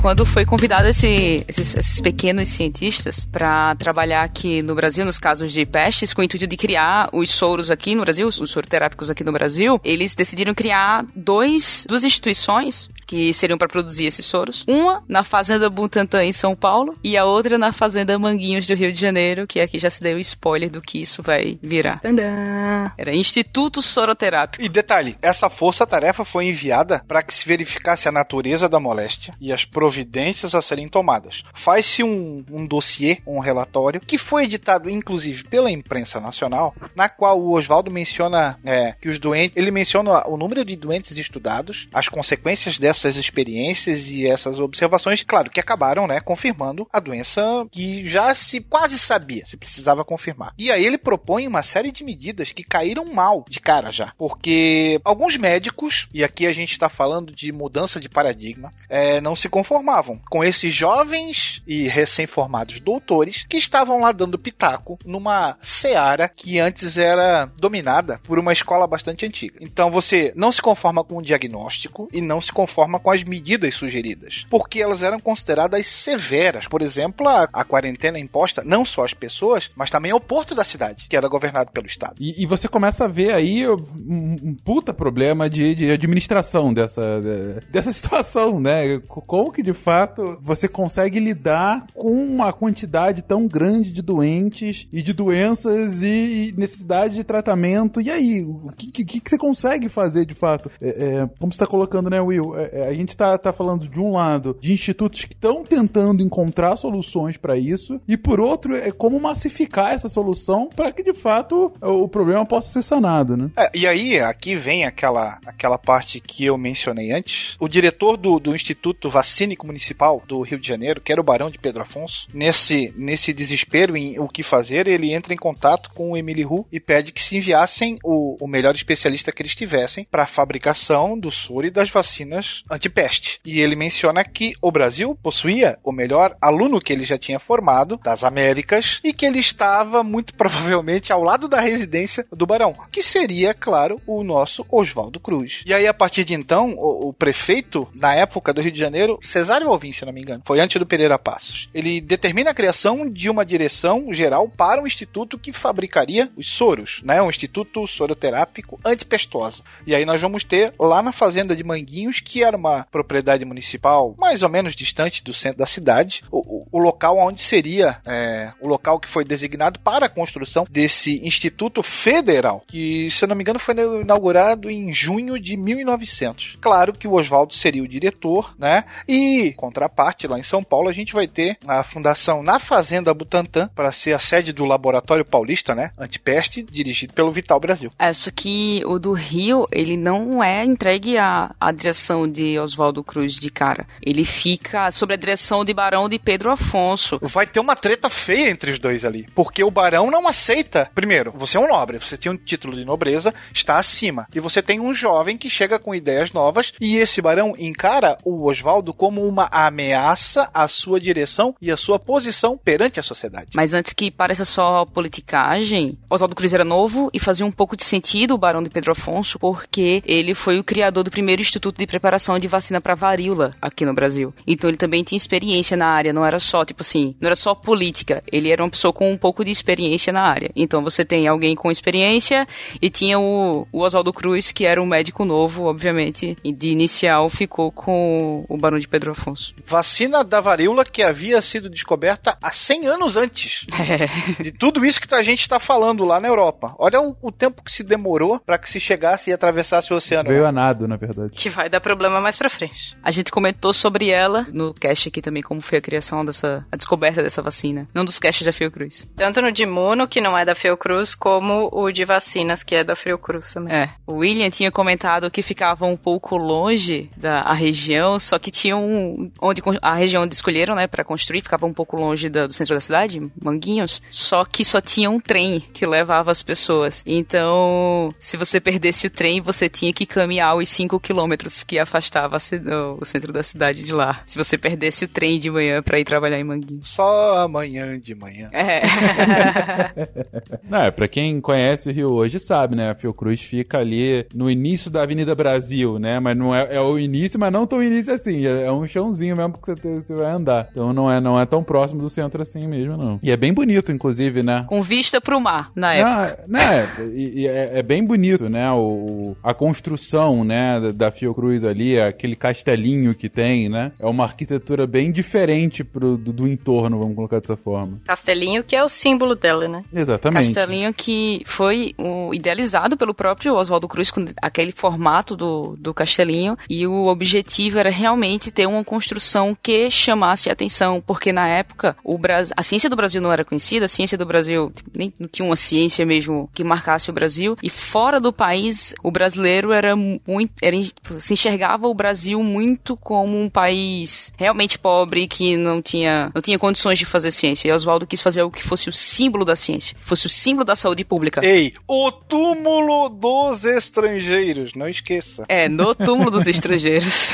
[0.10, 5.52] quando foi convidado esse, esses, esses, pequenos cientistas para trabalhar aqui no Brasil, nos casos
[5.52, 9.24] de pestes, com o intuito de criar os soros aqui no Brasil, os soroterápicos aqui
[9.24, 14.64] no Brasil, eles decidiram criar dois, duas instituições que seriam para produzir esses soros.
[14.68, 18.94] Uma na Fazenda Butantan em São Paulo e a outra na Fazenda Manguinhos do Rio
[18.94, 22.00] de Janeiro, que aqui já se deu spoiler do que isso vai virar.
[22.02, 22.92] Tadã!
[22.96, 24.64] Era Instituto Soroterápico.
[24.64, 29.52] E detalhe, essa força-tarefa foi enviada para que se verificasse a natureza da moléstia e
[29.52, 31.44] as providências a serem tomadas.
[31.56, 37.42] Faz-se um, um dossiê, um relatório, que foi editado inclusive pela imprensa nacional, na qual
[37.42, 42.08] o Oswaldo menciona é, que os doentes, ele menciona o número de doentes estudados, as
[42.08, 48.08] consequências dessa essas experiências e essas observações, claro, que acabaram, né, confirmando a doença que
[48.08, 50.54] já se quase sabia, se precisava confirmar.
[50.58, 55.00] E aí ele propõe uma série de medidas que caíram mal de cara já, porque
[55.04, 59.50] alguns médicos, e aqui a gente está falando de mudança de paradigma, é, não se
[59.50, 66.60] conformavam com esses jovens e recém-formados doutores que estavam lá dando pitaco numa seara que
[66.60, 69.58] antes era dominada por uma escola bastante antiga.
[69.62, 73.24] Então você não se conforma com o diagnóstico e não se conforma forma com as
[73.24, 76.68] medidas sugeridas, porque elas eram consideradas severas.
[76.68, 80.64] Por exemplo, a, a quarentena imposta não só às pessoas, mas também ao porto da
[80.64, 82.16] cidade, que era governado pelo Estado.
[82.20, 87.22] E, e você começa a ver aí um, um puta problema de, de administração dessa,
[87.22, 89.00] de, dessa situação, né?
[89.08, 95.02] Como que de fato você consegue lidar com uma quantidade tão grande de doentes e
[95.02, 98.02] de doenças e, e necessidade de tratamento?
[98.02, 100.72] E aí, o que, que, que você consegue fazer de fato?
[100.82, 102.58] É, é, como você está colocando, né, Will?
[102.58, 106.24] É, é, a gente tá, tá falando de um lado de institutos que estão tentando
[106.24, 111.14] encontrar soluções para isso, e por outro, é como massificar essa solução para que de
[111.14, 113.50] fato o problema possa ser sanado, né?
[113.58, 117.56] É, e aí, aqui vem aquela, aquela parte que eu mencionei antes.
[117.60, 121.50] O diretor do, do Instituto Vacínico Municipal do Rio de Janeiro, que era o Barão
[121.50, 126.12] de Pedro Afonso, nesse, nesse desespero em o que fazer, ele entra em contato com
[126.12, 130.06] o Emily Hu e pede que se enviassem o, o melhor especialista que eles tivessem
[130.10, 133.40] para a fabricação do soro e das vacinas antipeste.
[133.46, 138.00] E ele menciona que o Brasil possuía o melhor aluno que ele já tinha formado
[138.04, 143.02] das Américas e que ele estava muito provavelmente ao lado da residência do Barão, que
[143.02, 145.64] seria, claro, o nosso Oswaldo Cruz.
[145.66, 149.20] E aí, a partir de então, o, o prefeito, na época do Rio de Janeiro,
[149.22, 153.10] Cesário Alvim, se não me engano, foi antes do Pereira Passos, ele determina a criação
[153.10, 157.22] de uma direção geral para um instituto que fabricaria os soros, né?
[157.22, 159.64] Um instituto soroterápico antipestosa.
[159.86, 164.16] E aí nós vamos ter lá na fazenda de Manguinhos, que era uma propriedade municipal
[164.18, 168.68] mais ou menos distante do centro da cidade, o, o, local onde seria é, o
[168.68, 173.44] local que foi designado para a construção desse Instituto Federal, que, se eu não me
[173.44, 176.58] engano, foi inaugurado em junho de 1900.
[176.62, 178.86] Claro que o Oswaldo seria o diretor, né?
[179.08, 183.70] E, contraparte, lá em São Paulo, a gente vai ter a fundação na Fazenda Butantan
[183.76, 185.92] para ser a sede do Laboratório Paulista, né?
[185.98, 187.92] Antipeste, dirigido pelo Vital Brasil.
[188.14, 193.34] Só que o do Rio, ele não é entregue à, à direção de Oswaldo Cruz
[193.34, 193.88] de cara.
[194.02, 197.20] Ele fica sob a direção de Barão de Pedro Afonso.
[197.22, 199.26] Vai ter uma treta feia entre os dois ali.
[199.36, 200.90] Porque o Barão não aceita.
[200.94, 204.28] Primeiro, você é um nobre, você tem um título de nobreza, está acima.
[204.34, 206.74] E você tem um jovem que chega com ideias novas.
[206.80, 212.00] E esse Barão encara o Oswaldo como uma ameaça à sua direção e à sua
[212.00, 213.52] posição perante a sociedade.
[213.56, 217.84] Mas antes que pareça só politicagem, Oswaldo Cruz era novo e fazia um pouco de
[217.84, 221.88] sentido o Barão de Pedro Afonso, porque ele foi o criador do primeiro Instituto de
[221.88, 224.34] Preparação de vacina para varíola aqui no Brasil.
[224.46, 227.56] Então ele também tinha experiência na área, não era só, tipo assim, não era só
[227.56, 230.52] política, ele era uma pessoa com um pouco de experiência na área.
[230.56, 232.46] Então você tem alguém com experiência
[232.82, 237.30] e tinha o, o Oswaldo Cruz, que era um médico novo, obviamente, e de inicial
[237.30, 239.54] ficou com o Barão de Pedro Afonso.
[239.66, 244.42] Vacina da varíola que havia sido descoberta há 100 anos antes É.
[244.44, 246.76] de tudo isso que a gente está falando lá na Europa.
[246.78, 250.30] Olha o, o tempo que se demorou para que se chegasse e atravessasse o oceano.
[250.30, 251.32] Veio a nado, na verdade.
[251.34, 252.96] Que vai dar problema tema mais pra frente.
[253.04, 256.76] A gente comentou sobre ela no cast aqui também, como foi a criação dessa, a
[256.76, 257.88] descoberta dessa vacina.
[257.94, 259.08] Num dos casts da Fiocruz.
[259.16, 262.84] Tanto no de imuno, que não é da Fiocruz, como o de vacinas, que é
[262.84, 263.74] da Fiocruz também.
[263.76, 263.90] É.
[264.06, 268.76] O William tinha comentado que ficava um pouco longe da a região, só que tinha
[268.76, 269.32] um.
[269.42, 272.76] Onde, a região onde escolheram, né, pra construir, ficava um pouco longe da- do centro
[272.76, 274.02] da cidade, Manguinhos.
[274.10, 277.04] Só que só tinha um trem que levava as pessoas.
[277.06, 282.09] Então, se você perdesse o trem, você tinha que caminhar os 5 quilômetros que afastava
[282.18, 282.62] a ci-
[283.00, 284.22] o centro da cidade de lá.
[284.26, 286.90] Se você perdesse o trem de manhã pra ir trabalhar em Manguinhos.
[286.90, 288.48] Só amanhã de manhã.
[288.52, 288.82] É.
[290.70, 292.92] Não, é, pra quem conhece o Rio hoje sabe, né?
[292.92, 296.20] A Fiocruz fica ali no início da Avenida Brasil, né?
[296.20, 298.46] Mas não é, é o início, mas não tão início assim.
[298.46, 300.68] É, é um chãozinho mesmo que você, tem- você vai andar.
[300.72, 303.20] Então não é, não é tão próximo do centro assim mesmo, não.
[303.24, 304.66] E é bem bonito, inclusive, né?
[304.68, 306.44] Com vista pro mar, na época.
[306.48, 308.72] Não, né, e- e é, é bem bonito, né?
[308.72, 313.92] O, a construção, né, da Fiocruz ali, aquele castelinho que tem, né?
[314.00, 318.00] É uma arquitetura bem diferente pro, do, do entorno, vamos colocar dessa forma.
[318.06, 319.84] Castelinho, que é o símbolo dela, né?
[319.94, 320.46] Exatamente.
[320.48, 326.58] Castelinho que foi o, idealizado pelo próprio Oswaldo Cruz com aquele formato do, do castelinho
[326.70, 331.96] e o objetivo era realmente ter uma construção que chamasse a atenção, porque na época
[332.04, 335.14] o Brasil, a ciência do Brasil não era conhecida, a ciência do Brasil tipo, nem
[335.20, 339.72] não tinha uma ciência mesmo que marcasse o Brasil e fora do país o brasileiro
[339.74, 340.76] era muito, era,
[341.18, 346.60] se enxergava o Brasil muito como um país realmente pobre que não tinha não tinha
[346.60, 347.68] condições de fazer ciência.
[347.68, 350.76] E Oswaldo quis fazer algo que fosse o símbolo da ciência, fosse o símbolo da
[350.76, 351.42] saúde pública.
[351.44, 355.46] Ei, o túmulo dos estrangeiros, não esqueça.
[355.48, 357.28] É, no túmulo dos estrangeiros.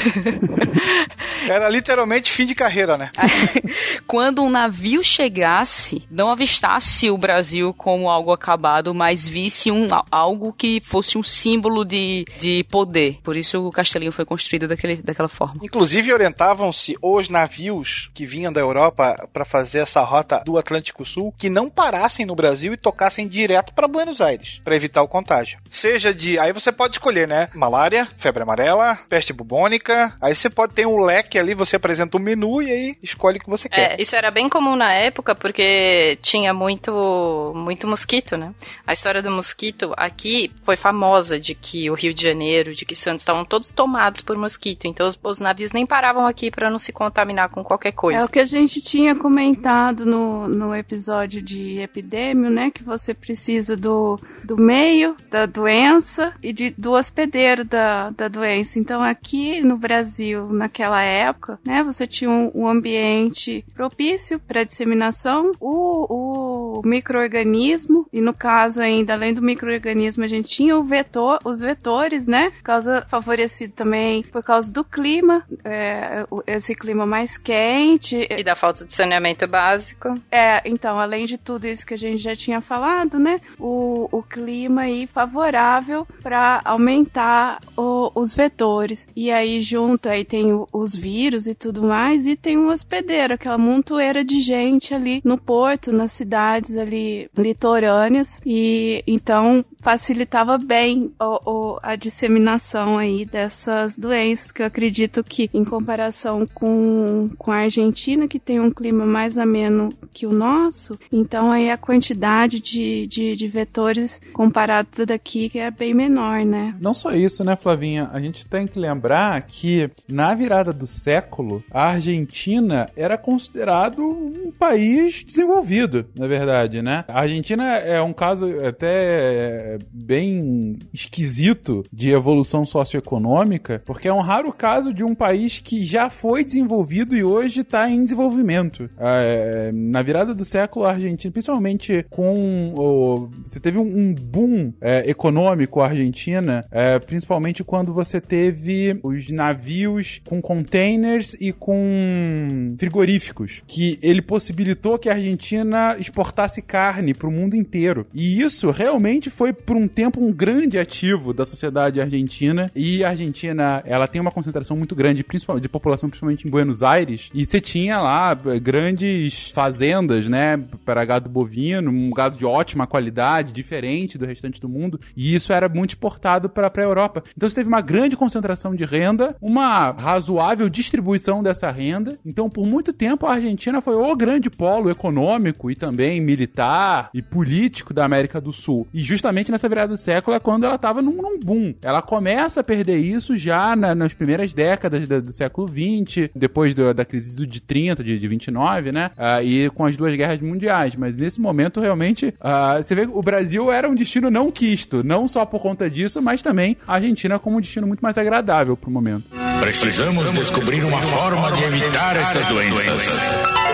[1.48, 3.12] Era literalmente fim de carreira, né?
[4.08, 10.54] Quando um navio chegasse, não avistasse o Brasil como algo acabado, mas visse um, algo
[10.54, 13.20] que fosse um símbolo de, de poder.
[13.24, 15.62] Por isso o castelinho foi construído daquele, daquela forma.
[15.64, 21.34] Inclusive orientavam-se os navios que vinham da Europa para fazer essa rota do Atlântico Sul
[21.38, 25.60] que não parassem no Brasil e tocassem direto para Buenos Aires para evitar o contágio.
[25.70, 27.50] Seja de, aí você pode escolher, né?
[27.54, 30.16] Malária, febre amarela, peste bubônica.
[30.22, 33.42] Aí você pode ter um leque ali, você apresenta um menu e aí escolhe o
[33.42, 33.94] que você quer.
[33.94, 38.54] É, isso era bem comum na época porque tinha muito muito mosquito, né?
[38.86, 42.96] A história do mosquito aqui foi famosa de que o Rio de Janeiro, de que
[42.96, 44.86] Santos estavam todos tomados por mosquito.
[44.86, 48.22] Então os, os navios nem paravam aqui para não se contaminar com qualquer coisa.
[48.22, 52.72] É o que a gente tinha comentado no, no episódio de epidêmio, né?
[52.72, 58.80] Que você precisa do, do meio da doença e de, do hospedeiro da, da doença.
[58.80, 61.84] Então, aqui no Brasil, naquela época, né?
[61.84, 69.14] Você tinha um, um ambiente propício para disseminação, o, o microorganismo, e no caso ainda,
[69.14, 72.52] além do microorganismo, a gente tinha o vetor, os vetores, né?
[72.52, 78.56] Por causa, favorecido também por causa do clima, é, esse clima mais quente, E da
[78.56, 80.14] falta de saneamento básico.
[80.32, 83.40] é, então, além de tudo isso que a gente já tinha falado, né?
[83.60, 89.08] O, o clima aí favorável para aumentar o- os vetores.
[89.16, 93.34] E aí, junto, aí tem o- os vírus e tudo mais, e tem um hospedeiro,
[93.34, 98.40] aquela montoeira de gente ali no porto, nas cidades ali litorâneas.
[98.46, 105.48] E então facilitava bem o- o- a disseminação aí dessas doenças, que eu acredito que,
[105.54, 110.98] em comparação com, com a Argentina, que tem um clima mais ameno que o nosso,
[111.12, 116.74] então aí a quantidade de, de, de vetores comparados daqui é bem menor, né?
[116.82, 118.10] Não só isso, né, Flavinha?
[118.12, 124.52] A gente tem que lembrar que na virada do século, a Argentina era considerado um
[124.52, 127.06] país desenvolvido, na verdade, né?
[127.08, 134.52] A Argentina é um caso até bem esquisito de evolução socioeconômica, porque é um raro
[134.52, 138.90] caso de um país que já foi desenvolvido e hoje está em desenvolvimento.
[138.98, 144.74] É, na virada do século, a Argentina, principalmente com o, você teve um um boom
[144.82, 152.76] é, econômico a Argentina, é, principalmente quando você teve os navios com containers e com
[152.78, 158.06] frigoríficos, que ele possibilitou que a Argentina exportasse carne para o mundo inteiro.
[158.14, 162.70] E isso realmente foi por um tempo um grande ativo da sociedade argentina.
[162.76, 166.84] E a Argentina, ela tem uma concentração muito grande, principalmente de população, principalmente em Buenos
[166.84, 167.30] Aires.
[167.34, 172.86] E você tinha lá eh, grandes fazendas, né, para gado bovino, um gado de ótima
[172.86, 175.00] qualidade, diferente do restante do mundo.
[175.16, 177.24] E isso era muito exportado para a Europa.
[177.36, 182.18] Então você teve uma grande concentração de renda, uma razoável distribuição dessa renda.
[182.26, 187.22] Então, por muito tempo, a Argentina foi o grande polo econômico e também militar e
[187.22, 188.88] político da América do Sul.
[188.94, 191.74] E justamente justamente nessa virada do século é quando ela tava num, num boom.
[191.84, 196.74] Ela começa a perder isso já na- nas primeiras décadas da- do século XX, depois
[196.74, 199.12] do- da crise do, de 30, de, de 29, né?
[199.18, 200.96] Ah, e com as duas guerras mundiais.
[200.96, 205.04] Mas nesse momento, realmente, ah, você vê que o Brasil era um destino não quisto,
[205.04, 208.76] não só por conta disso, mas também a Argentina como um destino muito mais agradável
[208.76, 209.24] pro momento.
[209.62, 213.65] Precisamos descobrir uma forma de evitar essas doenças.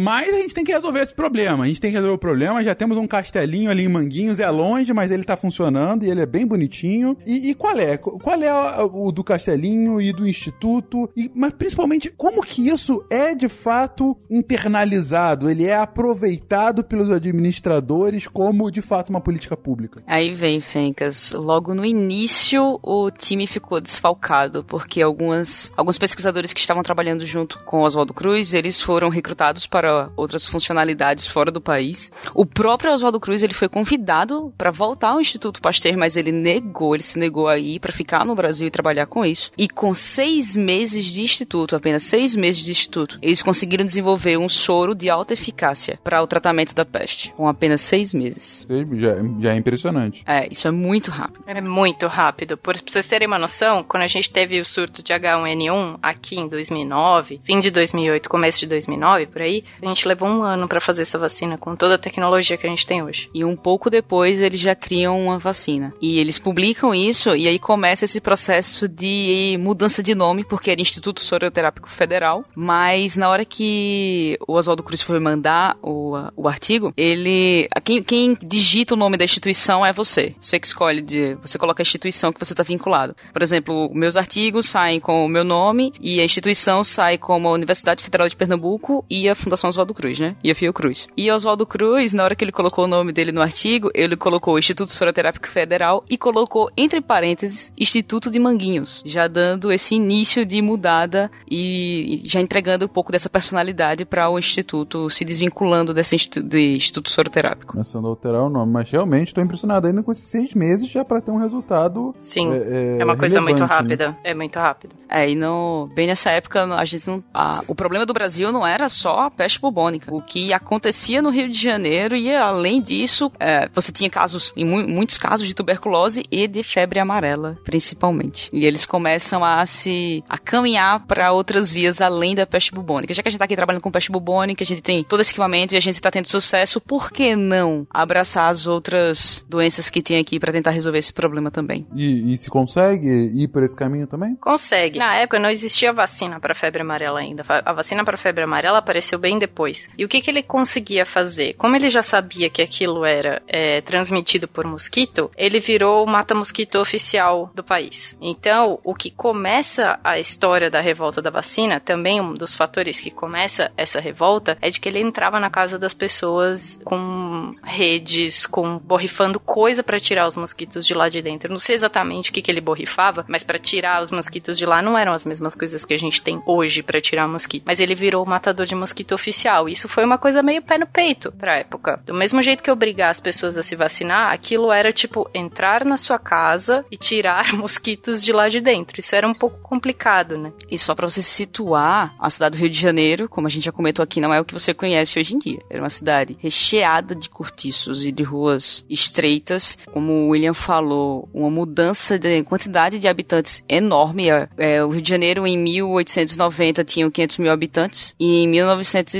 [0.00, 1.64] Mas a gente tem que resolver esse problema.
[1.64, 2.64] A gente tem que resolver o problema.
[2.64, 4.40] Já temos um castelinho ali em Manguinhos.
[4.40, 7.18] É longe, mas ele tá funcionando e ele é bem bonitinho.
[7.26, 7.98] E, e qual é?
[7.98, 11.10] Qual é o do castelinho e do instituto?
[11.14, 15.50] E, mas principalmente, como que isso é de fato internalizado?
[15.50, 20.02] Ele é aproveitado pelos administradores como de fato uma política pública?
[20.06, 21.32] Aí vem, Fencas.
[21.32, 27.58] Logo no início, o time ficou desfalcado, porque algumas, alguns pesquisadores que estavam trabalhando junto
[27.64, 32.10] com Oswaldo Cruz, eles foram recrutados para outras funcionalidades fora do país.
[32.34, 36.94] O próprio Oswaldo Cruz, ele foi convidado para voltar ao Instituto Pasteur, mas ele negou,
[36.94, 39.50] ele se negou a ir para ficar no Brasil e trabalhar com isso.
[39.56, 44.48] E com seis meses de instituto, apenas seis meses de instituto, eles conseguiram desenvolver um
[44.48, 48.66] soro de alta eficácia para o tratamento da peste, com apenas seis meses.
[48.68, 50.22] Já, já é impressionante.
[50.26, 51.44] É, isso é muito rápido.
[51.46, 52.56] É muito rápido.
[52.56, 56.38] Por pra vocês terem uma noção, quando a gente teve o surto de H1N1 aqui
[56.38, 60.68] em 2009, fim de 2008, começo de 2009, por aí, a gente levou um ano
[60.68, 63.30] pra fazer essa vacina com toda a tecnologia que a gente tem hoje.
[63.34, 65.92] E um pouco depois eles já criam uma vacina.
[66.00, 70.80] E eles publicam isso e aí começa esse processo de mudança de nome, porque era
[70.80, 72.44] Instituto Soroterápico Federal.
[72.54, 77.68] Mas na hora que o Oswaldo Cruz foi mandar o, o artigo, ele.
[77.84, 80.34] Quem, quem digita o nome da instituição é você.
[80.40, 83.14] Você que escolhe, de, você coloca a instituição que você está vinculado.
[83.32, 87.52] Por exemplo, meus artigos saem com o meu nome e a instituição sai como a
[87.52, 90.34] Universidade Federal de Pernambuco e a Fundação Oswaldo Cruz, né?
[90.42, 91.08] E a Fiocruz.
[91.16, 94.58] E Oswaldo Cruz, na hora que ele colocou o nome dele no artigo, ele colocou
[94.58, 100.60] Instituto Soroterápico Federal e colocou, entre parênteses, Instituto de Manguinhos, já dando esse início de
[100.62, 106.42] mudada e já entregando um pouco dessa personalidade para o Instituto, se desvinculando desse institu
[106.42, 107.72] de Instituto Soroterápico.
[107.72, 108.70] Começando a alterar o nome.
[108.72, 112.14] Mas realmente tô impressionado ainda com esses seis meses já pra ter um resultado.
[112.18, 114.16] Sim, É, é, uma coisa muito relevante, rápida.
[114.22, 114.94] É muito rápido.
[115.08, 118.64] É, e no, bem nessa época, a gente não, a- o problema do Brasil não
[118.66, 120.12] era só a peste bubônica.
[120.14, 124.64] O que acontecia no Rio de Janeiro e, além disso, é, você tinha casos, em
[124.64, 128.48] mu- muitos casos, de tuberculose e de febre amarela, principalmente.
[128.52, 133.14] E eles começam a se a caminhar para outras vias além da peste bubônica.
[133.14, 135.32] Já que a gente tá aqui trabalhando com peste bubônica, a gente tem todo esse
[135.32, 140.02] equipamento e a gente está tendo sucesso, por que não abraçar as outras doenças que
[140.02, 141.86] tem aqui para tentar resolver esse problema também?
[141.94, 144.36] E, e se consegue ir por esse caminho também?
[144.36, 144.98] Consegue.
[144.98, 147.44] Na época não existia vacina para febre amarela ainda.
[147.64, 149.90] A vacina para febre amarela apareceu bem depois.
[149.98, 151.54] E o que, que ele conseguia fazer?
[151.54, 156.76] Como ele já sabia que aquilo era é, transmitido por mosquito, ele virou o mata-mosquito
[156.76, 158.16] oficial do país.
[158.20, 163.10] Então, o que começa a história da revolta da vacina, também um dos fatores que
[163.10, 168.78] começa essa revolta, é de que ele entrava na casa das pessoas com redes, com
[168.78, 171.50] borrifando coisa para tirar os mosquitos de lá de dentro.
[171.50, 174.82] Não sei exatamente o que, que ele borrifava, mas para tirar os mosquitos de lá
[174.82, 177.64] não eram as mesmas coisas que a gente tem hoje para tirar mosquito.
[177.66, 179.29] Mas ele virou o matador de mosquito oficial.
[179.68, 182.00] Isso foi uma coisa meio pé no peito pra época.
[182.06, 185.96] Do mesmo jeito que obrigar as pessoas a se vacinar, aquilo era tipo entrar na
[185.96, 188.98] sua casa e tirar mosquitos de lá de dentro.
[188.98, 190.52] Isso era um pouco complicado, né?
[190.70, 193.64] E só pra você se situar, a cidade do Rio de Janeiro, como a gente
[193.64, 195.60] já comentou aqui, não é o que você conhece hoje em dia.
[195.68, 199.78] Era uma cidade recheada de cortiços e de ruas estreitas.
[199.92, 204.28] Como o William falou, uma mudança de quantidade de habitantes enorme.
[204.30, 208.14] É, é, o Rio de Janeiro, em 1890, tinha 500 mil habitantes.
[208.18, 208.48] E em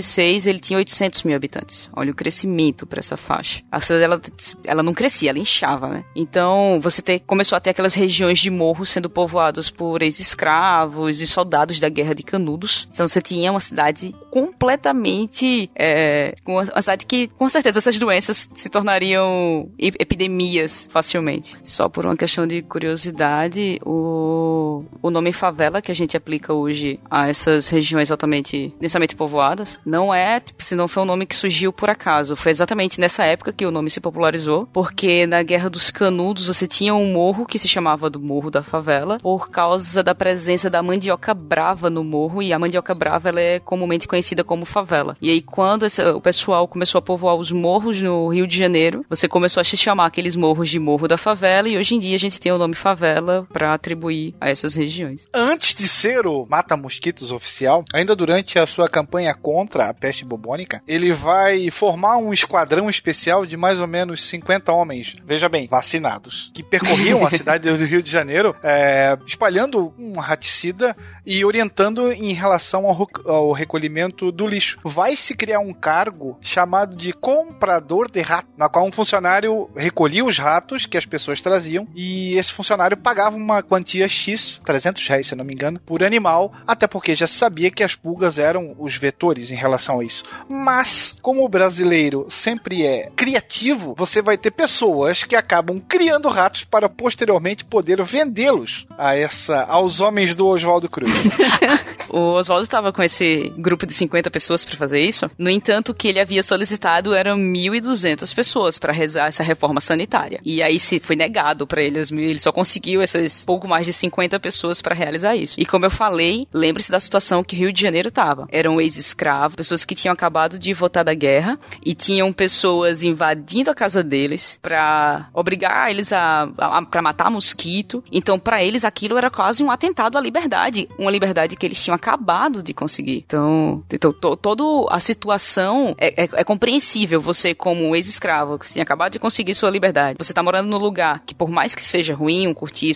[0.01, 1.91] 1906, ele tinha 800 mil habitantes.
[1.95, 3.63] Olha o crescimento para essa faixa.
[3.71, 4.21] A cidade, ela,
[4.65, 6.05] ela não crescia, ela inchava, né?
[6.15, 11.79] Então, você começou a ter aquelas regiões de morro sendo povoados por ex-escravos e soldados
[11.79, 12.89] da Guerra de Canudos.
[12.93, 15.71] Então, você tinha uma cidade completamente...
[15.75, 21.57] É, uma, uma cidade que, com certeza, essas doenças se tornariam ep- epidemias facilmente.
[21.65, 27.01] Só por uma questão de curiosidade, o, o nome favela que a gente aplica hoje
[27.11, 31.35] a essas regiões altamente densamente povoadas não é, tipo, se não foi um nome que
[31.35, 32.37] surgiu por acaso.
[32.37, 36.67] Foi exatamente nessa época que o nome se popularizou, porque na Guerra dos Canudos você
[36.67, 40.83] tinha um morro que se chamava do Morro da Favela, por causa da presença da
[40.83, 45.17] mandioca brava no morro, e a mandioca brava ela é comumente conhecida conhecida como favela.
[45.21, 49.05] E aí, quando esse, o pessoal começou a povoar os morros no Rio de Janeiro,
[49.09, 52.15] você começou a se chamar aqueles morros de Morro da Favela, e hoje em dia
[52.15, 55.27] a gente tem o nome favela para atribuir a essas regiões.
[55.33, 60.83] Antes de ser o mata-mosquitos oficial, ainda durante a sua campanha contra a peste bubônica,
[60.87, 66.51] ele vai formar um esquadrão especial de mais ou menos 50 homens, veja bem, vacinados,
[66.55, 70.95] que percorriam a cidade do Rio de Janeiro, é, espalhando um raticida
[71.31, 74.77] e orientando em relação ao, ao recolhimento do lixo.
[74.83, 80.25] Vai se criar um cargo chamado de comprador de rato, na qual um funcionário recolhia
[80.25, 85.29] os ratos que as pessoas traziam e esse funcionário pagava uma quantia X, 300 reais,
[85.29, 88.97] se não me engano, por animal, até porque já sabia que as pulgas eram os
[88.97, 90.25] vetores em relação a isso.
[90.49, 96.65] Mas, como o brasileiro sempre é criativo, você vai ter pessoas que acabam criando ratos
[96.65, 101.20] para posteriormente poder vendê-los a essa aos homens do Oswaldo Cruz.
[102.09, 105.31] o Oswaldo estava com esse grupo de 50 pessoas para fazer isso.
[105.39, 110.41] No entanto, o que ele havia solicitado eram 1.200 pessoas para rezar essa reforma sanitária.
[110.45, 114.39] E aí se foi negado para eles, ele só conseguiu essas pouco mais de 50
[114.41, 115.55] pessoas para realizar isso.
[115.59, 118.49] E como eu falei, lembre-se da situação que Rio de Janeiro estava.
[118.51, 123.75] Eram ex-escravos, pessoas que tinham acabado de voltar da guerra e tinham pessoas invadindo a
[123.75, 128.03] casa deles para obrigar eles a, a para matar mosquito.
[128.11, 131.95] Então, para eles aquilo era quase um atentado à liberdade, uma liberdade que eles tinham
[131.95, 133.25] acabado de conseguir.
[133.27, 137.21] Então, então to, toda a situação é, é, é compreensível.
[137.21, 141.23] Você como ex-escravo que tinha acabado de conseguir sua liberdade, você tá morando no lugar
[141.25, 142.55] que por mais que seja ruim, um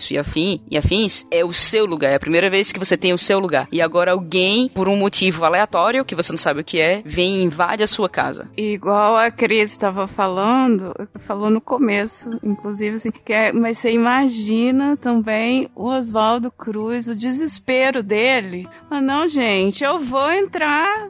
[0.09, 2.11] e afim e afins, é o seu lugar.
[2.11, 3.67] É a primeira vez que você tem o seu lugar.
[3.71, 7.37] E agora alguém, por um motivo aleatório, que você não sabe o que é, vem
[7.37, 8.49] e invade a sua casa.
[8.55, 14.97] Igual a Cris estava falando, falou no começo, inclusive assim, que é, mas você imagina
[14.97, 18.67] também o Oswaldo Cruz, o desespero dele.
[18.89, 21.09] Ah, não, gente, eu vou entrar,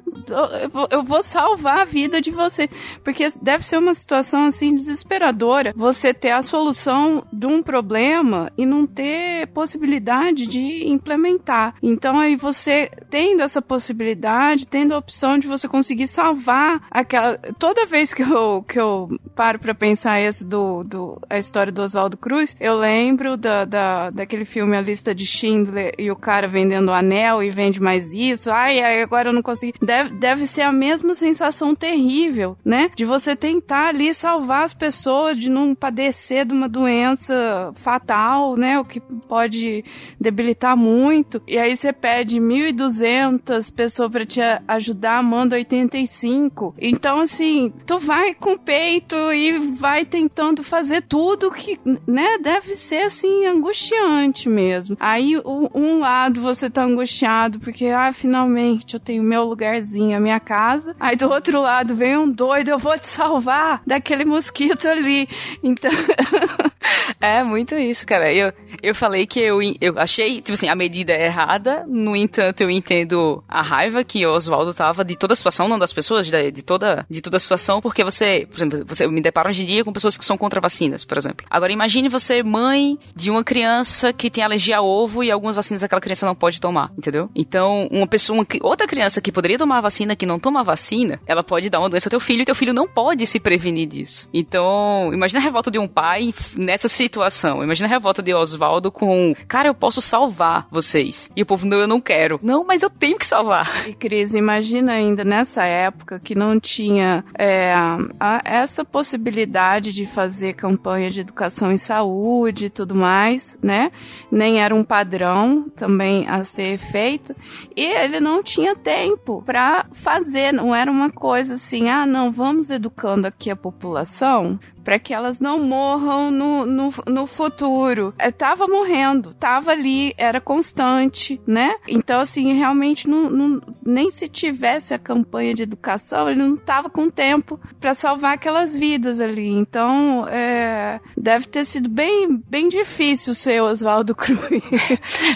[0.61, 2.69] eu vou, eu vou salvar a vida de você.
[3.03, 8.65] Porque deve ser uma situação assim desesperadora você ter a solução de um problema e
[8.65, 11.75] não ter possibilidade de implementar.
[11.81, 17.37] Então aí você tendo essa possibilidade, tendo a opção de você conseguir salvar aquela.
[17.59, 21.81] Toda vez que eu, que eu paro para pensar esse do, do a história do
[21.81, 26.47] Oswaldo Cruz, eu lembro da, da, daquele filme A Lista de Schindler e o cara
[26.47, 28.51] vendendo o anel e vende mais isso.
[28.51, 29.73] Ai, agora eu não consegui.
[29.81, 32.89] Deve, deve ser a mesma sensação terrível, né?
[32.95, 38.79] De você tentar ali salvar as pessoas de não padecer de uma doença fatal, né?
[38.79, 39.83] O que pode
[40.19, 41.41] debilitar muito.
[41.47, 46.75] E aí você pede 1.200 pessoas para te ajudar, manda 85.
[46.79, 52.37] Então, assim, tu vai com peito e vai tentando fazer tudo que, né?
[52.37, 54.97] Deve ser, assim, angustiante mesmo.
[54.99, 60.39] Aí, um lado você tá angustiado porque, ah, finalmente eu tenho meu lugarzinho, a minha
[60.39, 60.95] casa.
[60.99, 65.27] Aí do outro lado vem um doido, eu vou te salvar daquele mosquito ali.
[65.63, 65.91] Então.
[67.21, 68.33] é muito isso, cara.
[68.33, 72.61] Eu, eu falei que eu, eu achei, tipo assim, a medida é errada, no entanto,
[72.61, 76.27] eu entendo a raiva que o Oswaldo tava de toda a situação, não das pessoas,
[76.27, 79.63] de, de, toda, de toda a situação, porque você, por exemplo, você me depara hoje
[79.63, 81.45] em dia com pessoas que são contra vacinas, por exemplo.
[81.49, 85.83] Agora imagine você, mãe de uma criança que tem alergia a ovo e algumas vacinas
[85.83, 87.29] aquela criança não pode tomar, entendeu?
[87.35, 91.43] Então, uma pessoa, uma, outra criança que poderia tomar vacina, que não toma vacina, ela
[91.43, 94.29] pode dar uma doença ao teu filho e teu filho não pode se prevenir disso.
[94.33, 96.33] Então, imagina a revolta de um pai
[96.75, 97.63] nessa situação.
[97.63, 101.31] Imagina a revolta de Oswaldo com, cara, eu posso salvar vocês.
[101.33, 102.37] E o povo, não, eu não quero.
[102.43, 103.87] Não, mas eu tenho que salvar.
[103.87, 107.73] E Cris, imagina ainda nessa época que não tinha é,
[108.19, 113.89] a, essa possibilidade de fazer campanha de educação em saúde e tudo mais, né?
[114.29, 117.33] Nem era um padrão também a ser feito.
[117.73, 122.69] E ele não tinha tempo para fazer, não era uma coisa assim, ah, não, vamos
[122.69, 128.13] educando aqui a população para que elas não morram no, no, no futuro.
[128.17, 131.75] É, tava morrendo, tava ali, era constante, né?
[131.87, 136.89] Então, assim, realmente, não, não, nem se tivesse a campanha de educação, ele não tava
[136.89, 139.49] com tempo para salvar aquelas vidas ali.
[139.49, 144.63] Então, é, deve ter sido bem, bem difícil ser Oswaldo Cruz.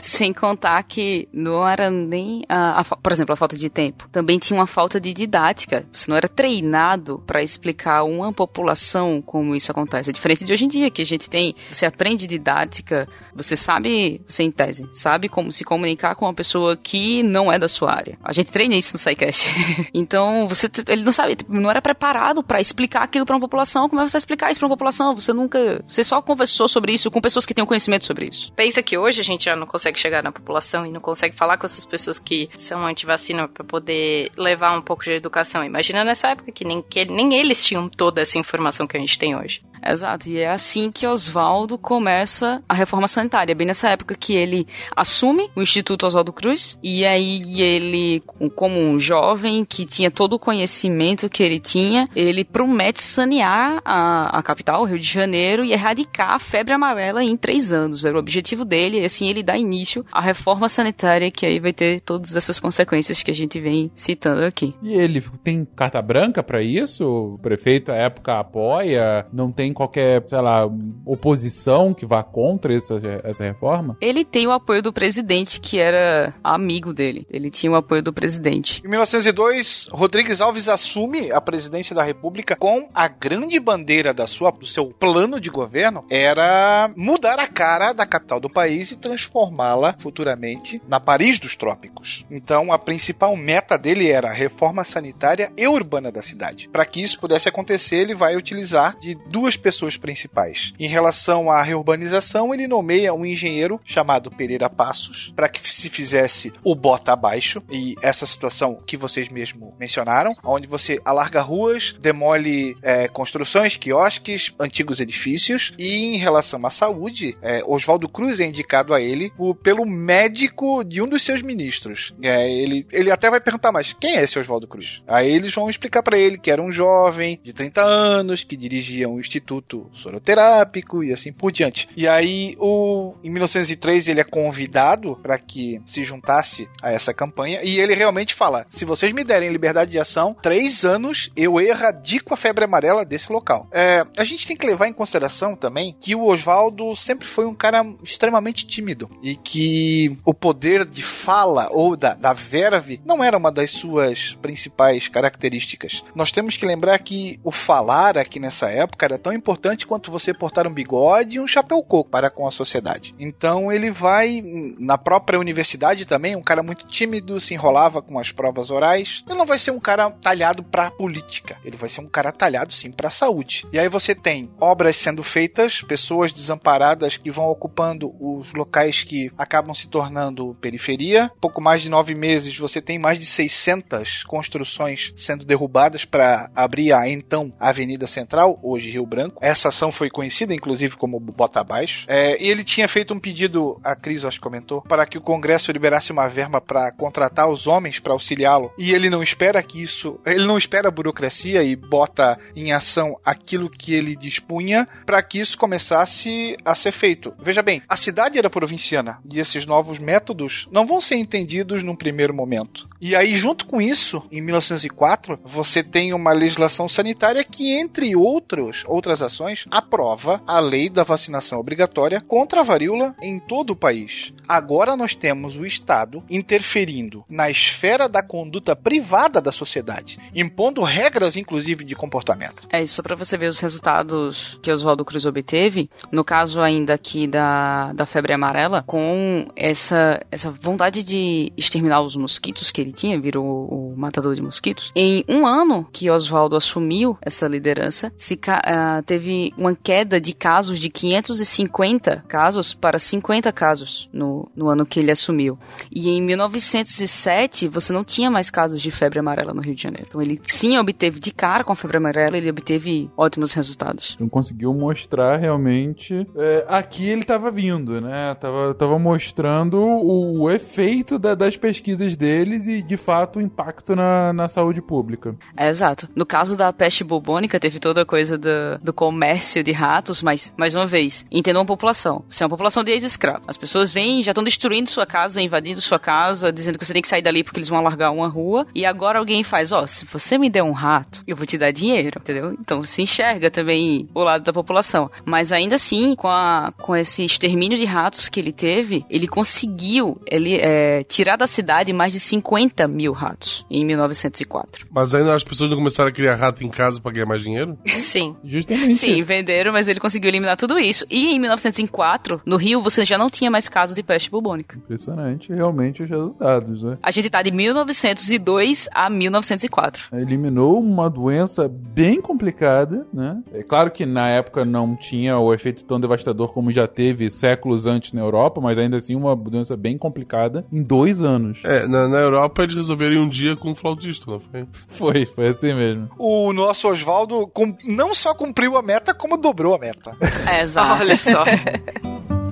[0.02, 4.08] Sem contar que não era nem, a, a, por exemplo, a falta de tempo.
[4.12, 5.86] Também tinha uma falta de didática.
[5.92, 10.10] Você não era treinado para explicar uma população com como isso acontece.
[10.10, 13.56] É diferente de hoje em dia, que a gente tem tem, você aprende didática, você
[13.56, 17.68] sabe, você em tese, sabe como se comunicar com uma pessoa que não é da
[17.68, 18.18] sua área.
[18.24, 19.48] A gente treina isso no SciCast.
[19.94, 23.88] então, você, ele não sabe, tipo, não era preparado para explicar aquilo para uma população.
[23.88, 25.16] Como é que você vai explicar isso para uma população?
[25.16, 28.52] Você nunca, você só conversou sobre isso com pessoas que têm conhecimento sobre isso.
[28.54, 31.58] Pensa que hoje a gente já não consegue chegar na população e não consegue falar
[31.58, 35.64] com essas pessoas que são anti-vacina para poder levar um pouco de educação.
[35.64, 39.18] Imagina nessa época que nem, que nem eles tinham toda essa informação que a gente
[39.18, 39.62] tem hoje.
[39.86, 44.68] Exato, e é assim que Oswaldo começa a reforma sanitária, bem nessa época que ele
[44.96, 48.24] assume o Instituto Oswaldo Cruz, e aí ele,
[48.56, 54.40] como um jovem que tinha todo o conhecimento que ele tinha, ele promete sanear a,
[54.40, 58.06] a capital, o Rio de Janeiro, e erradicar a febre amarela em três anos.
[58.06, 61.74] Era o objetivo dele, e assim ele dá início à reforma sanitária, que aí vai
[61.74, 64.74] ter todas essas consequências que a gente vem citando aqui.
[64.82, 67.06] E ele tem carta branca para isso?
[67.06, 69.26] O prefeito à época apoia?
[69.32, 70.70] Não tem qualquer, sei lá,
[71.06, 73.98] oposição que vá contra essa, essa reforma?
[74.02, 77.26] Ele tem o apoio do presidente, que era amigo dele.
[77.30, 78.82] Ele tinha o apoio do presidente.
[78.86, 84.52] Em 1902, Rodrigues Alves assume a presidência da República com a grande bandeira da sua,
[84.52, 89.96] do seu plano de governo era mudar a cara da capital do país e transformá-la
[90.00, 92.26] futuramente na Paris dos trópicos.
[92.30, 96.70] Então, a principal meta dele era a reforma sanitária e urbana da cidade.
[96.70, 100.74] Para que isso pudesse acontecer, ele vai utilizar de duas pessoas principais.
[100.80, 106.54] Em relação à reurbanização, ele nomeia um engenheiro chamado Pereira Passos para que se fizesse
[106.64, 112.78] o bota abaixo e essa situação que vocês mesmo mencionaram, onde você alarga ruas, demole
[112.82, 118.94] é, construções, quiosques, antigos edifícios e em relação à saúde, é, Oswaldo Cruz é indicado
[118.94, 122.14] a ele o, pelo médico de um dos seus ministros.
[122.22, 125.02] É, ele, ele até vai perguntar, mas quem é esse Oswaldo Cruz?
[125.06, 129.10] Aí eles vão explicar para ele que era um jovem de 30 anos que dirigia
[129.10, 130.69] um instituto soroterápico
[131.04, 131.90] e assim por diante.
[131.96, 137.62] E aí, o, em 1903, ele é convidado para que se juntasse a essa campanha
[137.64, 142.34] e ele realmente fala: se vocês me derem liberdade de ação, três anos eu erradico
[142.34, 143.68] a febre amarela desse local.
[143.72, 147.56] É, a gente tem que levar em consideração também que o Oswaldo sempre foi um
[147.56, 153.38] cara extremamente tímido e que o poder de fala ou da, da verve não era
[153.38, 156.04] uma das suas principais características.
[156.16, 160.34] Nós temos que lembrar que o falar aqui nessa época era tão importante quanto você
[160.34, 163.14] portar um bigode e um chapéu coco para com a sociedade.
[163.20, 164.42] Então ele vai
[164.78, 169.24] na própria universidade também, um cara muito tímido, se enrolava com as provas orais.
[169.28, 172.74] Ele não vai ser um cara talhado para política, ele vai ser um cara talhado
[172.74, 173.66] sim para saúde.
[173.72, 179.32] E aí você tem obras sendo feitas, pessoas desamparadas que vão ocupando os locais que
[179.38, 181.32] acabam se tornando periferia.
[181.40, 186.94] Pouco mais de nove meses você tem mais de 600 construções sendo derrubadas para abrir
[186.94, 189.40] a então Avenida Central, hoje Rio Branco.
[189.42, 192.06] Essa ação foi conhecida, inclusive, como Bota Abaixo.
[192.08, 195.22] É, e ele tinha feito um pedido, a Cris acho que comentou, para que o
[195.22, 198.72] Congresso liberasse uma verba para contratar os homens para auxiliá-lo.
[198.78, 200.20] E ele não espera que isso.
[200.26, 205.40] Ele não espera a burocracia e bota em ação aquilo que ele dispunha para que
[205.40, 207.34] isso começasse a ser feito.
[207.40, 211.96] Veja bem, a cidade era provinciana e esses novos métodos não vão ser entendidos num
[211.96, 212.88] primeiro momento.
[213.02, 218.84] E aí, junto com isso, em 1904, você tem uma legislação sanitária que, entre outros,
[218.86, 224.34] outras ações, aprova a lei da vacinação obrigatória contra a varíola em todo o país.
[224.48, 231.38] Agora nós temos o Estado interferindo na esfera da conduta privada da sociedade, impondo regras,
[231.38, 232.68] inclusive, de comportamento.
[232.70, 237.28] É isso para você ver os resultados que Oswaldo Cruz obteve, no caso ainda aqui
[237.28, 243.20] da, da febre amarela, com essa, essa vontade de exterminar os mosquitos que ele tinha,
[243.20, 244.92] virou o matador de mosquitos.
[244.96, 250.90] Em um ano que Oswaldo assumiu essa liderança, uh, teve uma queda de casos de
[250.90, 255.58] 550 casos para 50 casos no, no ano que ele assumiu.
[255.92, 260.08] E em 1907, você não tinha mais casos de febre amarela no Rio de Janeiro.
[260.10, 264.14] Então ele sim obteve de cara com a febre amarela, ele obteve ótimos resultados.
[264.16, 266.28] Então conseguiu mostrar realmente.
[266.36, 268.36] É, aqui ele estava vindo, né?
[268.36, 274.34] Tava, tava mostrando o, o efeito da, das pesquisas deles e de fato impacto na,
[274.34, 275.36] na saúde pública.
[275.56, 276.10] É, exato.
[276.16, 280.54] No caso da peste bubônica, teve toda a coisa do, do comércio de ratos, mas,
[280.58, 282.24] mais uma vez, entendam a população.
[282.30, 283.44] Você é uma população de ex-escravos.
[283.48, 287.02] As pessoas vêm, já estão destruindo sua casa, invadindo sua casa, dizendo que você tem
[287.02, 288.66] que sair dali porque eles vão alargar uma rua.
[288.74, 291.58] E agora alguém faz, ó, oh, se você me der um rato, eu vou te
[291.58, 292.54] dar dinheiro, entendeu?
[292.54, 295.10] Então se enxerga também o lado da população.
[295.26, 300.20] Mas ainda assim, com, a, com esse extermínio de ratos que ele teve, ele conseguiu
[300.26, 304.88] ele, é, tirar da cidade mais de 50 mil ratos em 1904.
[304.92, 307.78] Mas ainda as pessoas não começaram a criar rato em casa para ganhar mais dinheiro?
[307.98, 308.36] Sim.
[308.44, 308.96] Justamente.
[308.96, 311.06] Sim, venderam, mas ele conseguiu eliminar tudo isso.
[311.10, 314.78] E em 1904, no Rio, você já não tinha mais casos de peste bubônica.
[314.78, 316.98] Impressionante, realmente, os resultados, né?
[317.02, 320.08] A gente tá de 1902 a 1904.
[320.14, 323.42] Eliminou uma doença bem complicada, né?
[323.54, 327.86] É claro que na época não tinha o efeito tão devastador como já teve séculos
[327.86, 331.60] antes na Europa, mas ainda assim uma doença bem complicada em dois anos.
[331.64, 334.68] É, na, na Europa eles resolveram ir um dia com um flautista, não foi?
[334.88, 336.10] Foi, foi assim mesmo.
[336.18, 337.52] O nosso Oswaldo
[337.84, 340.16] não só cumpriu a meta, como dobrou a meta.
[340.52, 341.04] É, exato.
[341.04, 341.44] Olha só.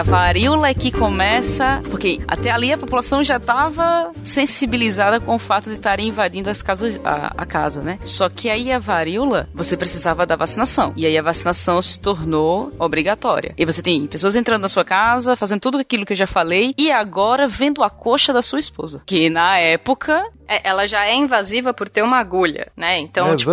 [0.00, 5.66] a varíola que começa, porque até ali a população já estava sensibilizada com o fato
[5.66, 7.98] de estarem invadindo as casas, a, a casa, né?
[8.02, 10.94] Só que aí a varíola, você precisava da vacinação.
[10.96, 13.54] E aí a vacinação se tornou obrigatória.
[13.58, 16.74] E você tem pessoas entrando na sua casa, fazendo tudo aquilo que eu já falei,
[16.78, 19.02] e agora vendo a coxa da sua esposa.
[19.04, 22.98] Que na época É, ela já é invasiva por ter uma agulha, né?
[22.98, 23.52] Então, é, tipo.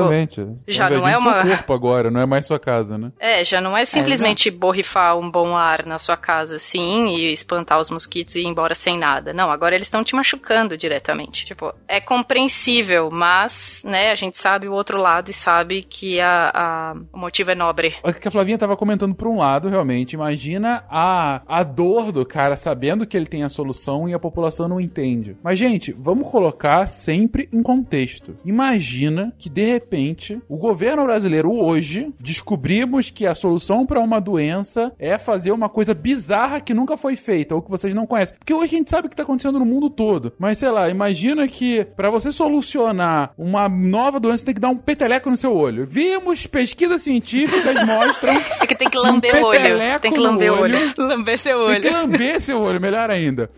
[0.68, 3.12] já Tá não é uma- seu corpo agora, não é mais sua casa, né?
[3.20, 7.80] É, já não é simplesmente borrifar um bom ar na sua casa assim e espantar
[7.80, 9.34] os mosquitos e ir embora sem nada.
[9.34, 11.46] Não, agora eles estão te machucando diretamente.
[11.46, 16.52] Tipo, é compreensível, mas, né, a gente sabe o outro lado e sabe que a,
[16.54, 17.96] a- o motivo é nobre.
[18.04, 22.26] O que a Flavinha tava comentando por um lado, realmente, imagina a, a dor do
[22.26, 25.36] cara sabendo que ele tem a solução e a população não entende.
[25.44, 28.36] Mas, gente, vamos colocar sempre em contexto.
[28.46, 34.92] Imagina que, de repente, o governo brasileiro hoje descobrimos que a solução para uma doença
[35.00, 36.17] é fazer uma coisa bizarra
[36.64, 38.38] que nunca foi feita ou que vocês não conhecem.
[38.38, 40.34] Porque hoje a gente sabe o que tá acontecendo no mundo todo.
[40.40, 44.78] Mas, sei lá, imagina que para você solucionar uma nova doença tem que dar um
[44.78, 45.86] peteleco no seu olho.
[45.88, 49.60] Vimos pesquisas científicas mostram É que tem que Um lamber o olho.
[49.62, 50.78] peteleco Tem que lamber o olho.
[50.78, 50.94] olho.
[50.98, 51.98] lamber seu Tem que olho.
[51.98, 53.50] lamber seu olho, melhor ainda.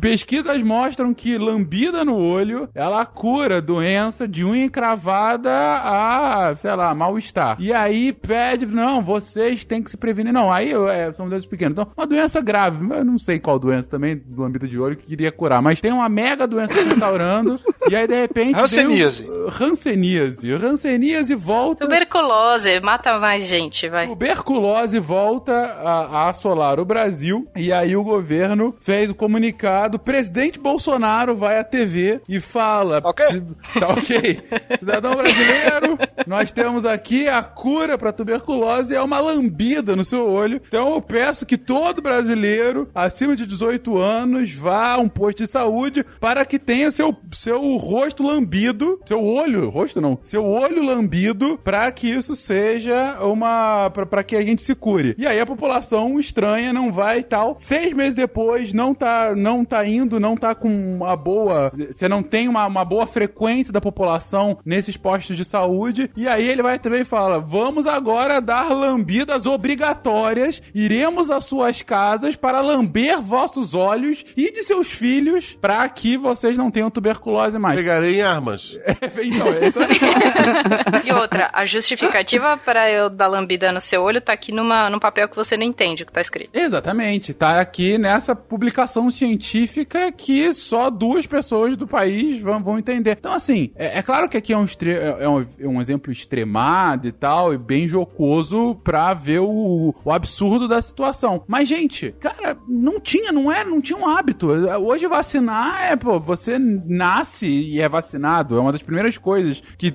[0.00, 6.94] Pesquisas mostram que lambida no olho, ela cura doença de unha encravada a, sei lá,
[6.94, 7.56] mal-estar.
[7.60, 10.32] E aí pede, não, vocês têm que se prevenir.
[10.32, 11.72] Não, aí é, são doenças pequenas.
[11.72, 15.30] Então, uma doença grave, eu não sei qual doença também, lambida de olho, que queria
[15.32, 17.58] curar, mas tem uma mega doença se instaurando,
[17.90, 18.58] e aí de repente...
[18.58, 19.28] Hanseníase.
[19.60, 20.52] Hanseníase.
[20.52, 21.84] Hanseníase volta...
[21.84, 24.06] Tuberculose, mata mais gente, vai.
[24.08, 25.90] Tuberculose volta a,
[26.24, 29.98] a assolar o Brasil e aí o governo fez o comunicado.
[29.98, 33.24] Presidente Bolsonaro vai à TV e fala: Ok.
[33.26, 33.42] "Se-
[33.78, 34.40] Tá ok.
[34.78, 40.60] Cidadão brasileiro, nós temos aqui a cura para tuberculose é uma lambida no seu olho.
[40.66, 45.46] Então eu peço que todo brasileiro acima de 18 anos vá a um posto de
[45.46, 51.58] saúde para que tenha seu, seu rosto lambido, seu olho, rosto não, seu olho lambido
[51.62, 55.14] para que isso seja uma para que a gente se cure.
[55.18, 57.54] E aí a população estranha não vai e tal.
[57.56, 62.22] Seis meses depois não tá não tá indo, não tá com uma boa, você não
[62.22, 66.10] tem uma, uma boa frequência da população nesses postos de saúde.
[66.16, 70.62] E aí ele vai também e fala: "Vamos agora dar lambidas obrigatórias.
[70.74, 76.56] Iremos às suas casas para lamber vossos olhos e de seus filhos para que vocês
[76.56, 78.78] não tenham tuberculose mais." Pegarei em armas.
[79.28, 84.32] então, esse é E outra, a justificativa para eu dar lambida no seu olho tá
[84.32, 86.50] aqui numa, num papel que você não entende o que tá escrito.
[86.54, 93.16] Exatamente, tá aqui nessa publicação científica que só duas pessoas do país vão, vão entender.
[93.18, 96.10] Então, assim, é, é claro que aqui é um, extre- é, um, é um exemplo
[96.12, 101.42] extremado e tal, e bem jocoso pra ver o, o absurdo da situação.
[101.46, 104.48] Mas, gente, cara, não tinha, não é, não tinha um hábito.
[104.48, 108.56] Hoje vacinar é, pô, você nasce e é vacinado.
[108.56, 109.94] É uma das primeiras coisas que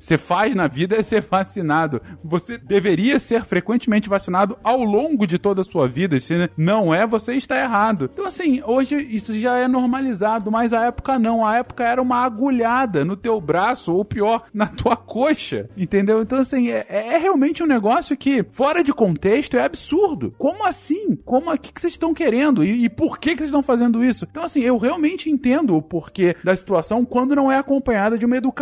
[0.00, 2.00] você faz na vida é ser vacinado.
[2.24, 6.18] Você deveria ser frequentemente vacinado ao longo de toda a sua vida.
[6.20, 8.10] Se não é, você está errado.
[8.12, 11.46] Então, assim, hoje isso já é normalizado, mas a época não.
[11.46, 15.68] A época era uma agulhada no teu braço, ou pior, na tua coxa.
[15.76, 16.22] Entendeu?
[16.22, 20.34] Então, assim, é, é realmente um negócio que, fora de contexto, é absurdo.
[20.38, 21.16] Como assim?
[21.24, 22.64] Como o que, que vocês estão querendo?
[22.64, 24.26] E, e por que, que vocês estão fazendo isso?
[24.30, 28.36] Então, assim, eu realmente entendo o porquê da situação quando não é acompanhada de uma
[28.36, 28.55] educação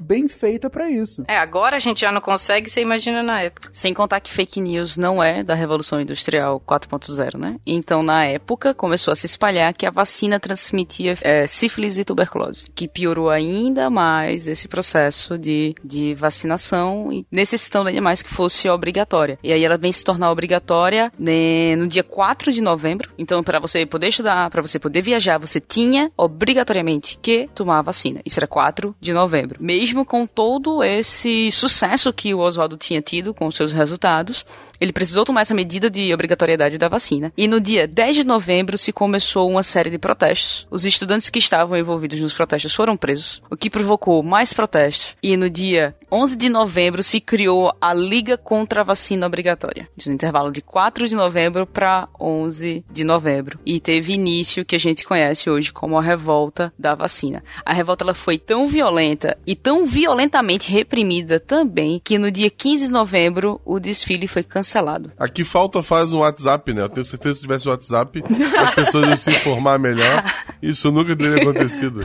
[0.00, 1.24] bem feita pra isso.
[1.26, 3.68] É, agora a gente já não consegue, você imagina na época.
[3.72, 7.56] Sem contar que fake news não é da Revolução Industrial 4.0, né?
[7.66, 12.66] Então, na época, começou a se espalhar que a vacina transmitia é, sífilis e tuberculose,
[12.74, 18.68] que piorou ainda mais esse processo de, de vacinação e necessitando ainda mais que fosse
[18.68, 19.38] obrigatória.
[19.42, 23.10] E aí ela vem se tornar obrigatória né, no dia 4 de novembro.
[23.18, 27.78] Então, para você poder estudar, para você poder viajar, você tinha obrigatoriamente que tomar tomar
[27.78, 28.20] a vacina.
[28.24, 29.31] Isso era 4 de novembro.
[29.60, 34.44] Mesmo com todo esse sucesso que o Oswaldo tinha tido com seus resultados,
[34.80, 37.32] ele precisou tomar essa medida de obrigatoriedade da vacina.
[37.36, 40.66] E no dia 10 de novembro se começou uma série de protestos.
[40.70, 45.16] Os estudantes que estavam envolvidos nos protestos foram presos, o que provocou mais protestos.
[45.22, 49.88] E no dia 11 de novembro se criou a Liga contra a Vacina Obrigatória.
[50.06, 53.58] No intervalo de 4 de novembro para 11 de novembro.
[53.64, 57.42] E teve início que a gente conhece hoje como a revolta da vacina.
[57.64, 62.88] A revolta ela foi tão violenta e tão violentamente reprimida também que no dia 15
[62.88, 65.12] de novembro o desfile foi cancelado.
[65.18, 66.82] Aqui falta faz um WhatsApp, né?
[66.82, 68.22] Eu tenho certeza que se tivesse um WhatsApp,
[68.58, 70.22] as pessoas iam se informar melhor.
[70.60, 72.04] Isso nunca teria acontecido.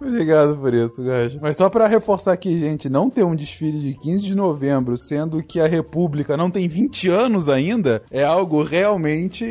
[0.00, 1.38] Obrigado por isso, Gajo.
[1.42, 5.42] Mas só para reforçar aqui, gente, não ter um desfile de 15 de novembro, sendo
[5.42, 9.44] que a República não tem 20 anos ainda, é algo realmente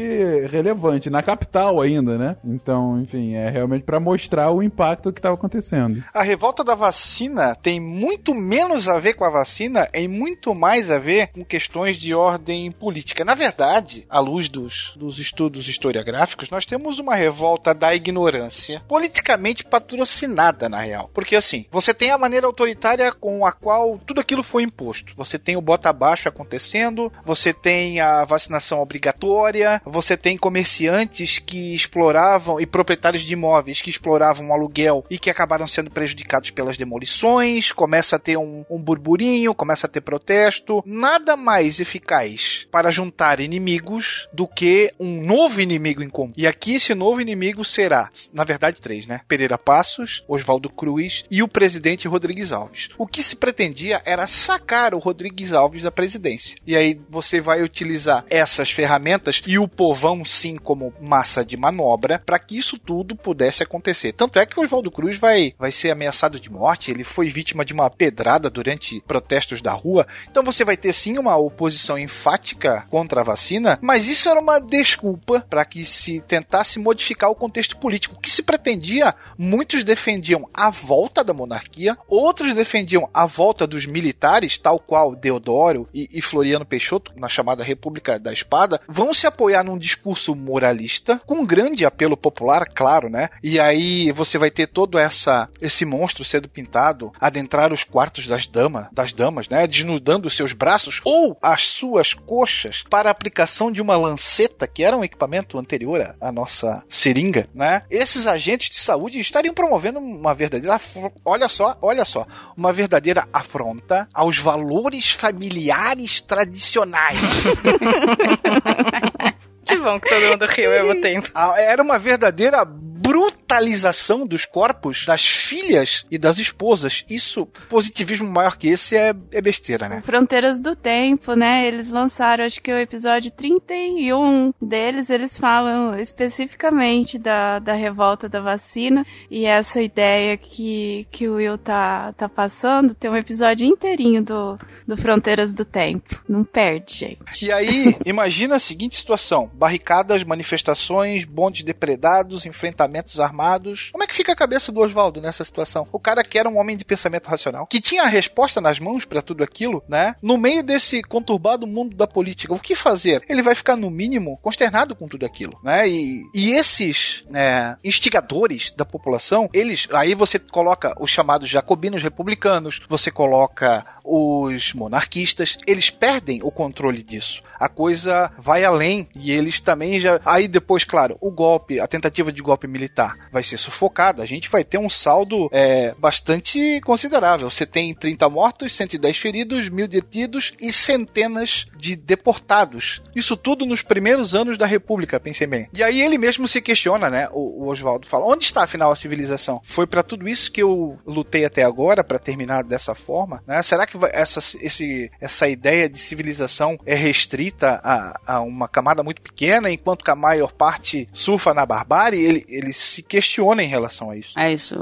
[0.49, 1.09] relevante.
[1.09, 2.35] Na capital ainda, né?
[2.43, 6.03] Então, enfim, é realmente para mostrar o impacto que estava acontecendo.
[6.13, 10.89] A revolta da vacina tem muito menos a ver com a vacina e muito mais
[10.89, 13.23] a ver com questões de ordem política.
[13.23, 19.63] Na verdade, à luz dos, dos estudos historiográficos, nós temos uma revolta da ignorância politicamente
[19.63, 21.11] patrocinada nada, na real.
[21.13, 25.13] Porque assim, você tem a maneira autoritária com a qual tudo aquilo foi imposto.
[25.17, 31.75] Você tem o bota abaixo acontecendo, você tem a vacinação obrigatória, você tem comerciantes que
[31.75, 36.77] exploravam e proprietários de imóveis que exploravam o aluguel e que acabaram sendo prejudicados pelas
[36.77, 40.81] demolições, começa a ter um, um burburinho, começa a ter protesto.
[40.85, 46.31] Nada mais eficaz para juntar inimigos do que um novo inimigo em comum.
[46.37, 49.19] E aqui esse novo inimigo será, na verdade, três, né?
[49.27, 52.89] Pereira Passos, Oswaldo Cruz e o presidente Rodrigues Alves.
[52.97, 56.57] O que se pretendia era sacar o Rodrigues Alves da presidência.
[56.65, 62.21] E aí você vai utilizar essas ferramentas e o povão sim como massa de manobra
[62.23, 64.13] para que isso tudo pudesse acontecer.
[64.13, 67.65] Tanto é que o Oswaldo Cruz vai, vai ser ameaçado de morte, ele foi vítima
[67.65, 70.07] de uma pedrada durante protestos da rua.
[70.29, 74.59] Então você vai ter sim uma oposição enfática contra a vacina, mas isso era uma
[74.59, 78.15] desculpa para que se tentasse modificar o contexto político.
[78.15, 83.65] O que se pretendia, muitos defendiam defendiam a volta da monarquia, outros defendiam a volta
[83.65, 89.13] dos militares, tal qual Deodoro e, e Floriano Peixoto, na chamada República da Espada, vão
[89.13, 93.29] se apoiar num discurso moralista, com um grande apelo popular, claro, né?
[93.41, 98.45] E aí você vai ter todo essa esse monstro sendo pintado, adentrar os quartos das
[98.45, 99.65] damas, das damas, né?
[99.65, 104.97] Desnudando seus braços ou as suas coxas para a aplicação de uma lanceta, que era
[104.97, 107.83] um equipamento anterior à nossa seringa, né?
[107.89, 110.79] Esses agentes de saúde estariam promovendo uma verdadeira.
[111.23, 112.25] Olha só, olha só.
[112.55, 117.19] Uma verdadeira afronta aos valores familiares tradicionais.
[119.65, 121.29] que bom que todo mundo riu ao mesmo tempo.
[121.57, 122.65] Era uma verdadeira
[123.09, 127.03] brutalização dos corpos das filhas e das esposas.
[127.09, 130.01] Isso, positivismo maior que esse é, é besteira, né?
[130.01, 131.67] Fronteiras do Tempo, né?
[131.67, 138.39] Eles lançaram, acho que o episódio 31 deles, eles falam especificamente da, da revolta da
[138.39, 142.93] vacina e essa ideia que, que o Will tá, tá passando.
[142.93, 146.21] Tem um episódio inteirinho do, do Fronteiras do Tempo.
[146.29, 147.45] Não perde, gente.
[147.45, 153.89] E aí, imagina a seguinte situação: barricadas, manifestações, bondes depredados, enfrentamentos armados.
[153.91, 155.87] Como é que fica a cabeça do Oswaldo nessa situação?
[155.91, 159.05] O cara que era um homem de pensamento racional, que tinha a resposta nas mãos
[159.05, 160.15] para tudo aquilo, né?
[160.21, 163.23] No meio desse conturbado mundo da política, o que fazer?
[163.29, 165.87] Ele vai ficar, no mínimo, consternado com tudo aquilo, né?
[165.87, 169.87] E, e esses é, instigadores da população, eles.
[169.91, 177.03] Aí você coloca os chamados jacobinos republicanos, você coloca os monarquistas, eles perdem o controle
[177.03, 177.43] disso.
[177.59, 180.19] A coisa vai além e eles também já.
[180.25, 182.88] Aí depois, claro, o golpe, a tentativa de golpe militar
[183.31, 184.23] vai ser sufocada.
[184.23, 187.49] A gente vai ter um saldo é, bastante considerável.
[187.49, 193.01] Você tem 30 mortos, 110 feridos, mil detidos e centenas de deportados.
[193.15, 195.67] Isso tudo nos primeiros anos da República, pensei bem.
[195.73, 197.29] E aí ele mesmo se questiona, né?
[197.31, 199.61] O, o Oswaldo fala: onde está afinal a civilização?
[199.63, 203.61] Foi para tudo isso que eu lutei até agora para terminar dessa forma, né?
[203.61, 209.21] Será que essa, esse, essa ideia de civilização é restrita a, a, uma camada muito
[209.21, 214.09] pequena, enquanto que a maior parte surfa na barbárie, ele, ele se questiona em relação
[214.09, 214.37] a isso.
[214.37, 214.75] É isso.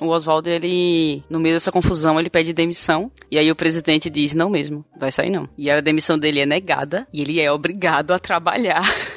[0.00, 4.34] O Oswaldo, ele, no meio dessa confusão, ele pede demissão, e aí o presidente diz,
[4.34, 5.48] não mesmo, vai sair não.
[5.56, 8.82] E a demissão dele é negada, e ele é obrigado a trabalhar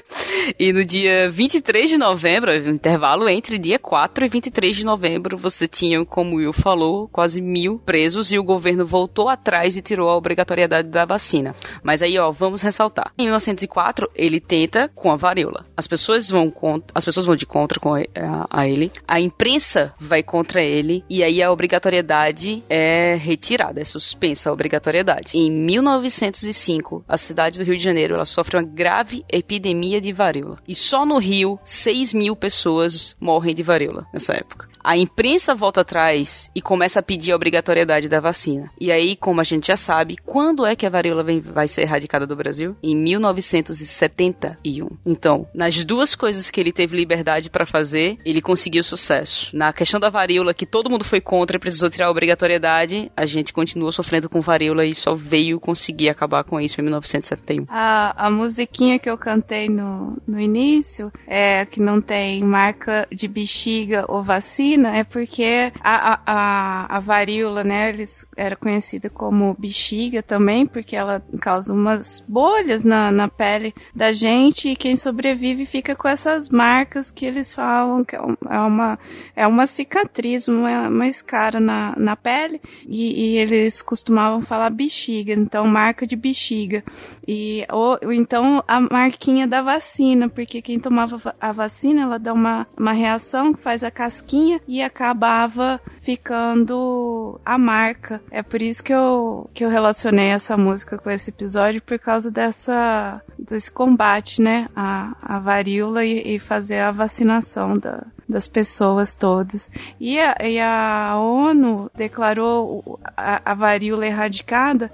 [0.60, 5.38] E no dia 23 de novembro, no intervalo entre dia 4 e 23 de novembro,
[5.38, 9.82] você tinha, como o Will falou, quase mil presos e o governo voltou atrás e
[9.82, 11.56] tirou a obrigatoriedade da vacina.
[11.84, 13.12] Mas aí, ó, vamos ressaltar.
[13.18, 15.66] Em 1904, ele tenta com a varíola.
[15.76, 18.02] As pessoas vão contra, as pessoas vão de contra com a,
[18.50, 18.92] a ele.
[19.08, 25.38] A imprensa vai contra ele e aí a obrigatoriedade é retirada, é suspensa a obrigatoriedade.
[25.38, 30.29] Em 1905, a cidade do Rio de Janeiro ela sofre uma grave epidemia de varíola.
[30.68, 34.70] E só no Rio, 6 mil pessoas morrem de varíola nessa época.
[34.84, 38.72] A imprensa volta atrás e começa a pedir a obrigatoriedade da vacina.
[38.80, 41.82] E aí, como a gente já sabe, quando é que a varíola vem, vai ser
[41.82, 42.76] erradicada do Brasil?
[42.82, 44.88] Em 1971.
[45.06, 49.56] Então, nas duas coisas que ele teve liberdade para fazer, ele conseguiu sucesso.
[49.56, 53.26] Na questão da varíola, que todo mundo foi contra e precisou tirar a obrigatoriedade, a
[53.26, 57.66] gente continuou sofrendo com varíola e só veio conseguir acabar com isso em 1971.
[57.68, 63.28] A, a musiquinha que eu cantei no, no início é que não tem marca de
[63.28, 70.24] bexiga ou vacina é porque a, a, a varíola, né, eles era conhecida como bexiga
[70.24, 75.96] também, porque ela causa umas bolhas na, na pele da gente e quem sobrevive fica
[75.96, 78.20] com essas marcas que eles falam que é,
[78.50, 79.00] é uma,
[79.36, 85.34] é uma cicatriz, uma, uma escara na, na pele e, e eles costumavam falar bexiga,
[85.34, 86.84] então marca de bexiga.
[87.28, 92.68] E ou, então a marquinha da vacina, porque quem tomava a vacina, ela dá uma,
[92.78, 98.20] uma reação que faz a casquinha e acabava ficando a marca.
[98.32, 102.32] É por isso que eu, que eu relacionei essa música com esse episódio, por causa
[102.32, 109.16] dessa desse combate, né, a, a varíola e, e fazer a vacinação da, das pessoas
[109.16, 109.72] todas.
[110.00, 114.92] E a, e a ONU declarou a, a, varíola erradicada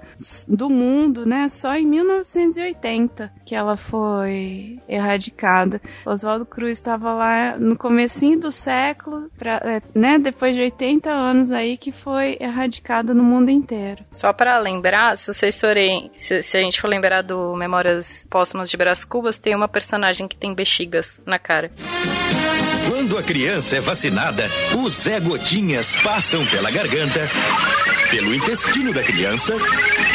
[0.48, 5.80] do mundo, né, só em 1980 que ela foi erradicada.
[6.04, 11.50] Oswaldo Cruz estava lá no comecinho do século, pra, é, né, depois de 80 anos
[11.50, 14.04] aí que foi erradicada no mundo inteiro.
[14.10, 18.70] Só para lembrar, se vocês forem, se, se, a gente for lembrar do Memórias Póstumas
[18.70, 21.70] de Brás Cubas, tem uma personagem que tem bexigas na cara.
[22.88, 24.44] Quando a criança é vacinada,
[24.78, 27.28] os Zé Gotinhas passam pela garganta,
[28.10, 29.54] pelo intestino da criança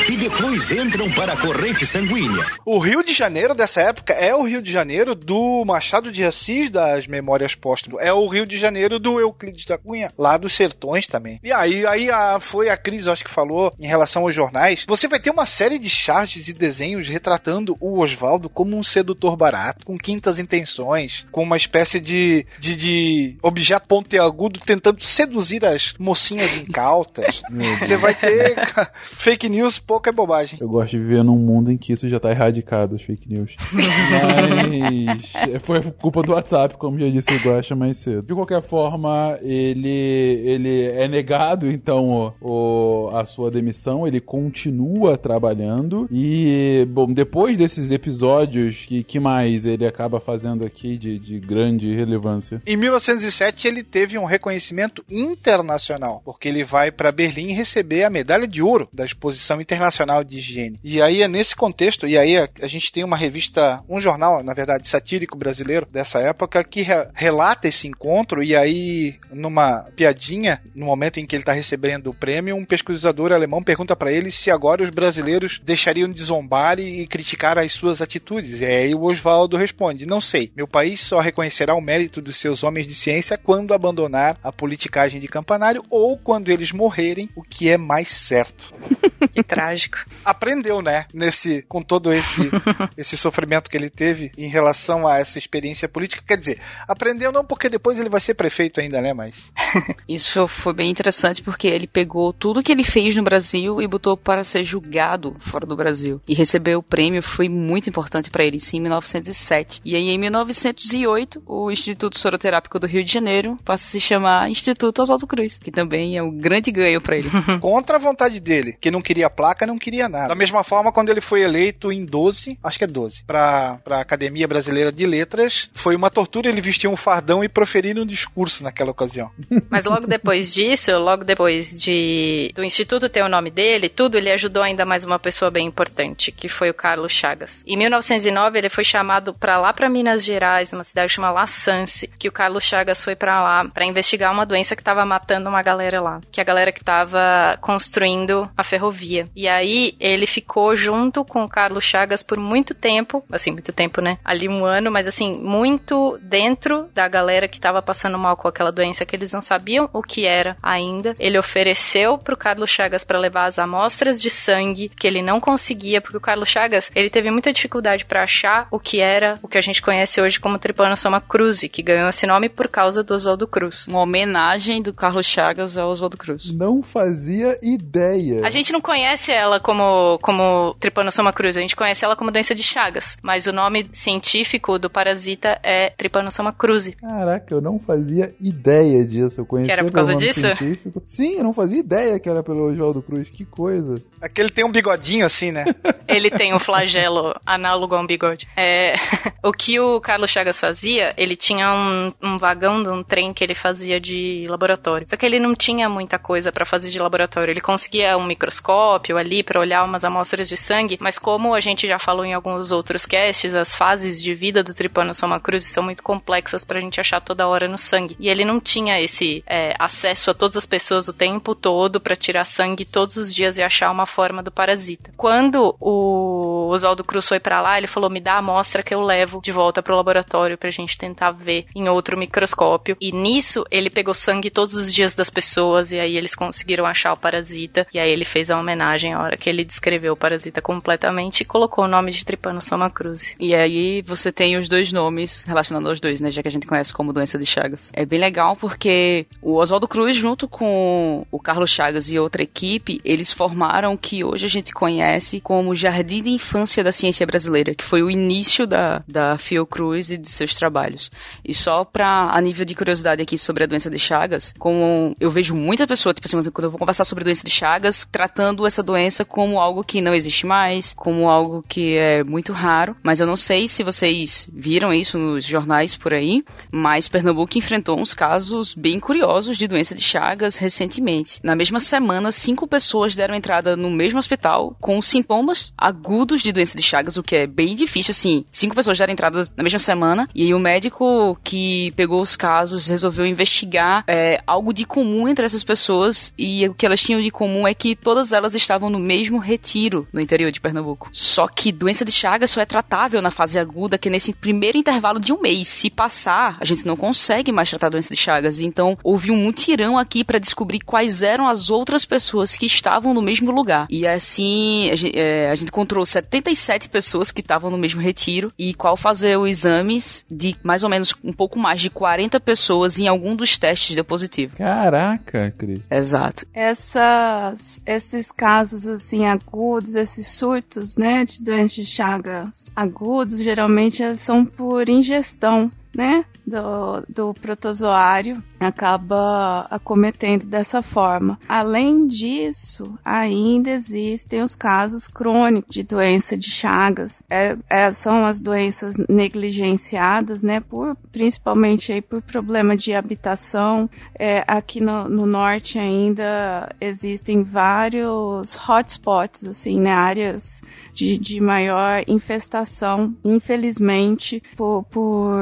[0.09, 2.45] e depois entram para a corrente sanguínea.
[2.65, 6.69] O Rio de Janeiro dessa época é o Rio de Janeiro do Machado de Assis
[6.69, 8.05] das Memórias Póstumas.
[8.05, 11.39] É o Rio de Janeiro do Euclides da Cunha, lá dos Sertões também.
[11.43, 14.85] E aí, aí a, foi a Cris, acho que falou em relação aos jornais.
[14.87, 19.35] Você vai ter uma série de charges e desenhos retratando o Oswaldo como um sedutor
[19.35, 25.93] barato, com quintas intenções, com uma espécie de de, de objeto pontiagudo tentando seduzir as
[25.97, 27.41] mocinhas incautas.
[27.81, 28.55] Você vai ter
[29.01, 30.59] fake news, pouca é bobagem.
[30.61, 33.55] Eu gosto de viver num mundo em que isso já tá erradicado, as fake news.
[33.71, 38.23] Mas foi culpa do WhatsApp, como já disse o Guacha mais cedo.
[38.23, 46.07] De qualquer forma, ele, ele é negado, então, o, a sua demissão, ele continua trabalhando
[46.11, 51.93] e, bom, depois desses episódios, que, que mais ele acaba fazendo aqui de, de grande
[51.93, 52.61] relevância?
[52.65, 58.45] Em 1907 ele teve um reconhecimento internacional, porque ele vai para Berlim receber a medalha
[58.45, 60.79] de ouro da Exposição Internacional de Higiene.
[60.83, 64.43] E aí é nesse contexto, e aí a, a gente tem uma revista, um jornal,
[64.43, 70.61] na verdade, satírico brasileiro dessa época que re, relata esse encontro e aí numa piadinha,
[70.75, 74.31] no momento em que ele está recebendo o prêmio, um pesquisador alemão pergunta para ele
[74.31, 78.61] se agora os brasileiros deixariam de zombar e, e criticar as suas atitudes.
[78.61, 80.51] E aí o Oswaldo responde: "Não sei.
[80.55, 85.19] Meu país só reconhecerá o mérito dos seus homens de ciência quando abandonar a politicagem
[85.21, 88.73] de campanário ou quando eles morrerem, o que é mais certo.
[89.33, 89.97] que trágico.
[90.23, 91.05] Aprendeu, né?
[91.13, 92.41] Nesse, com todo esse,
[92.97, 96.23] esse sofrimento que ele teve em relação a essa experiência política.
[96.25, 99.13] Quer dizer, aprendeu não porque depois ele vai ser prefeito ainda, né?
[99.13, 99.51] Mas.
[100.07, 104.17] Isso foi bem interessante porque ele pegou tudo que ele fez no Brasil e botou
[104.17, 106.21] para ser julgado fora do Brasil.
[106.27, 109.81] E receber o prêmio foi muito importante para ele, sim, em 1907.
[109.83, 114.49] E aí, em 1908, o Instituto Soroterápico do Rio de Janeiro passa a se chamar
[114.49, 117.29] Instituto Oswaldo Cruz, que também é um grande ganho para ele.
[117.59, 120.29] Contra a vontade dele, que não queria placa, não queria nada.
[120.29, 124.01] Da mesma forma, quando ele foi eleito em 12, acho que é 12, para a
[124.01, 128.63] Academia Brasileira de Letras, foi uma tortura ele vestir um fardão e proferir um discurso
[128.63, 129.31] naquela ocasião.
[129.69, 134.31] Mas logo depois disso, logo depois de do instituto ter o nome dele, tudo, ele
[134.31, 137.63] ajudou ainda mais uma pessoa bem importante, que foi o Carlos Chagas.
[137.65, 142.07] Em 1909, ele foi chamado para lá para Minas Gerais, uma cidade chamada La Sance,
[142.19, 145.61] que o Carlos Chagas foi para lá para investigar uma doença que estava matando uma
[145.61, 147.19] galera lá, que a galera que estava
[147.59, 149.25] construindo a ferrovia.
[149.35, 154.01] E aí ele ficou junto com o Carlos Chagas por muito tempo, assim, muito tempo,
[154.01, 154.17] né?
[154.23, 158.71] Ali um ano, mas assim, muito dentro da galera que tava passando mal com aquela
[158.71, 161.15] doença que eles não sabiam o que era ainda.
[161.19, 166.01] Ele ofereceu pro Carlos Chagas para levar as amostras de sangue que ele não conseguia,
[166.01, 169.57] porque o Carlos Chagas, ele teve muita dificuldade para achar o que era o que
[169.57, 173.47] a gente conhece hoje como Trypanosoma cruzi, que ganhou esse nome por causa do Oswaldo
[173.47, 173.87] Cruz.
[173.87, 176.51] Uma homenagem do Carlos Chagas ao Oswaldo Cruz.
[176.51, 177.30] Não fazia
[177.61, 178.41] ideia.
[178.45, 182.53] A gente não conhece ela como, como Trypanosoma cruzi, a gente conhece ela como doença
[182.55, 186.93] de Chagas, mas o nome científico do parasita é Trypanosoma cruzi.
[186.93, 189.41] Caraca, eu não fazia ideia disso.
[189.41, 190.41] Eu conhecia Que era por pelo causa nome disso?
[190.41, 191.01] científico.
[191.05, 193.29] Sim, eu não fazia ideia que era pelo Oswaldo Cruz.
[193.29, 193.95] Que coisa.
[194.21, 195.65] Aquele tem um bigodinho assim, né?
[196.07, 198.47] Ele tem um flagelo análogo a um bigode.
[198.55, 198.95] É,
[199.43, 203.41] o que o Carlos Chagas fazia, ele tinha um, um vagão de um trem que
[203.43, 205.07] ele fazia de laboratório.
[205.07, 207.20] Só que ele não tinha muita coisa pra fazer de laboratório.
[207.51, 211.87] Ele conseguia um microscópio ali pra olhar umas amostras de sangue, mas como a gente
[211.87, 216.03] já falou em alguns outros casts, as fases de vida do Trypanosoma cruzi são muito
[216.03, 218.15] complexas pra gente achar toda hora no sangue.
[218.19, 222.15] E ele não tinha esse é, acesso a todas as pessoas o tempo todo pra
[222.15, 225.11] tirar sangue todos os dias e achar uma forma do parasita.
[225.17, 229.01] Quando o Oswaldo Cruz foi pra lá, ele falou: "Me dá a amostra que eu
[229.01, 232.97] levo de volta pro laboratório pra gente tentar ver em outro microscópio".
[232.99, 237.10] E nisso ele pegou sangue todos os dias das pessoas e aí eles conseguiram achar
[237.13, 237.87] o parasita.
[237.93, 241.45] E aí ele fez a homenagem a hora que ele descreveu o parasita completamente e
[241.45, 243.35] colocou o nome de Trypanosoma cruzi.
[243.39, 246.31] E aí você tem os dois nomes relacionando aos dois, né?
[246.31, 247.91] Já que a gente conhece como doença de Chagas.
[247.93, 252.99] É bem legal porque o Oswaldo Cruz, junto com o Carlos Chagas e outra equipe,
[253.03, 257.75] eles formaram o que hoje a gente conhece como Jardim de Infância da Ciência Brasileira,
[257.75, 261.11] que foi o início da, da Fiocruz e de seus trabalhos.
[261.43, 265.29] E só pra, a nível de curiosidade aqui sobre a doença de Chagas, como eu
[265.29, 268.83] vejo muita pessoa, tipo assim, quando eu vou conversar sobre doença de Chagas, tratando essa
[268.83, 273.27] doença como algo que não existe mais, como algo que é muito raro, mas eu
[273.27, 278.73] não sei se vocês viram isso nos jornais por aí, mas Pernambuco enfrentou uns casos
[278.73, 281.39] bem curiosos de doença de Chagas recentemente.
[281.41, 286.75] Na mesma semana, cinco pessoas deram entrada no mesmo hospital com sintomas agudos de doença
[286.75, 288.43] de Chagas, o que é bem difícil, assim.
[288.51, 292.87] Cinco pessoas deram entrada na mesma semana e aí o médico que pegou os casos
[292.87, 297.29] resolveu investigar é, algo de comum entre essas pessoas e o que elas tinham de
[297.29, 301.09] comum é que todas elas estavam no mesmo retiro no interior de Pernambuco.
[301.11, 304.79] Só que doença de Chagas só é tratável na fase aguda, que é nesse primeiro
[304.79, 305.67] intervalo de um mês.
[305.67, 308.59] Se passar, a gente não consegue mais tratar a doença de Chagas.
[308.59, 313.21] Então, houve um mutirão aqui para descobrir quais eram as outras pessoas que estavam no
[313.21, 313.85] mesmo lugar.
[313.87, 318.51] E assim, a gente, é, a gente encontrou 77 pessoas que estavam no mesmo retiro
[318.57, 322.97] e qual fazer os exames de mais ou menos um pouco mais de 40 pessoas
[322.97, 324.55] em algum dos testes deu positivo.
[324.57, 325.81] Caraca, Cris.
[325.91, 326.47] Exato.
[326.71, 334.45] Essas, esses casos assim agudos, esses surtos, né, de doenças de Chagas agudos, geralmente são
[334.45, 341.37] por ingestão, né, do, do protozoário, acaba acometendo dessa forma.
[341.47, 347.23] Além disso, ainda existem os casos crônicos de doença de Chagas.
[347.29, 353.89] É, é, são as doenças negligenciadas, né, por, principalmente aí por problema de habitação.
[354.17, 360.61] É, aqui no, no norte ainda existem vários hotspots, assim, né, áreas
[361.01, 365.35] de, de maior infestação, infelizmente, por, por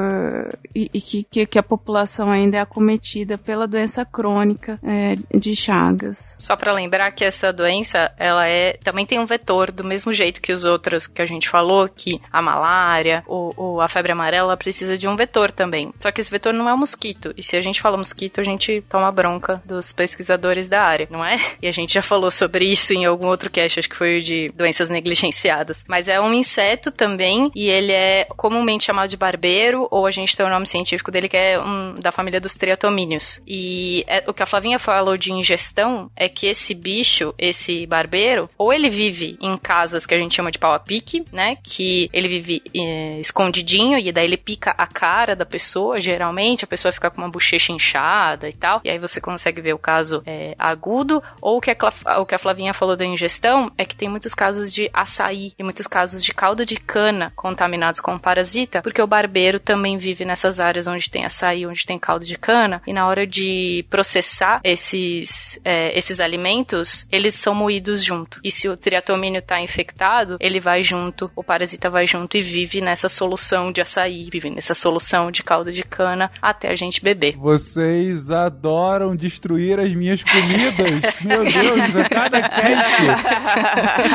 [0.73, 6.36] e, e que, que, a população ainda é acometida pela doença crônica é, de Chagas.
[6.40, 10.41] Só pra lembrar que essa doença, ela é também tem um vetor do mesmo jeito
[10.41, 14.56] que os outros que a gente falou, que a malária ou, ou a febre amarela
[14.56, 15.91] precisa de um vetor também.
[15.99, 17.34] Só que esse vetor não é o mosquito.
[17.36, 21.26] E se a gente fala mosquito, a gente toma bronca dos pesquisadores da área, não
[21.26, 21.38] é?
[21.61, 24.49] E a gente já falou sobre isso em algum outro cast, acho que foi de
[24.56, 25.48] doenças negligenciadas.
[25.88, 30.35] Mas é um inseto também e ele é comumente chamado de barbeiro ou a gente
[30.35, 33.41] tem o nome científico dele que é um, da família dos triatomíneos.
[33.47, 38.49] E é, o que a Flavinha falou de ingestão é que esse bicho, esse barbeiro,
[38.57, 41.57] ou ele vive em casas que a gente chama de pau a pique, né?
[41.63, 46.67] Que ele vive é, escondidinho e daí ele pica a cara da pessoa, geralmente, a
[46.67, 48.81] pessoa fica com uma bochecha inchada e tal.
[48.84, 51.21] E aí você consegue ver o caso é, agudo.
[51.41, 54.34] Ou o que, a, o que a Flavinha falou da ingestão é que tem muitos
[54.34, 54.89] casos de
[55.30, 59.97] açaí e muitos casos de calda de cana contaminados com parasita, porque o barbeiro também
[59.97, 63.85] vive nessas áreas onde tem açaí, onde tem caldo de cana, e na hora de
[63.89, 68.39] processar esses, é, esses alimentos, eles são moídos junto.
[68.43, 72.81] E se o triatomínio está infectado, ele vai junto, o parasita vai junto e vive
[72.81, 77.35] nessa solução de açaí, vive nessa solução de caldo de cana até a gente beber.
[77.38, 81.03] Vocês adoram destruir as minhas comidas.
[81.22, 83.01] Meu Deus, a cada cast.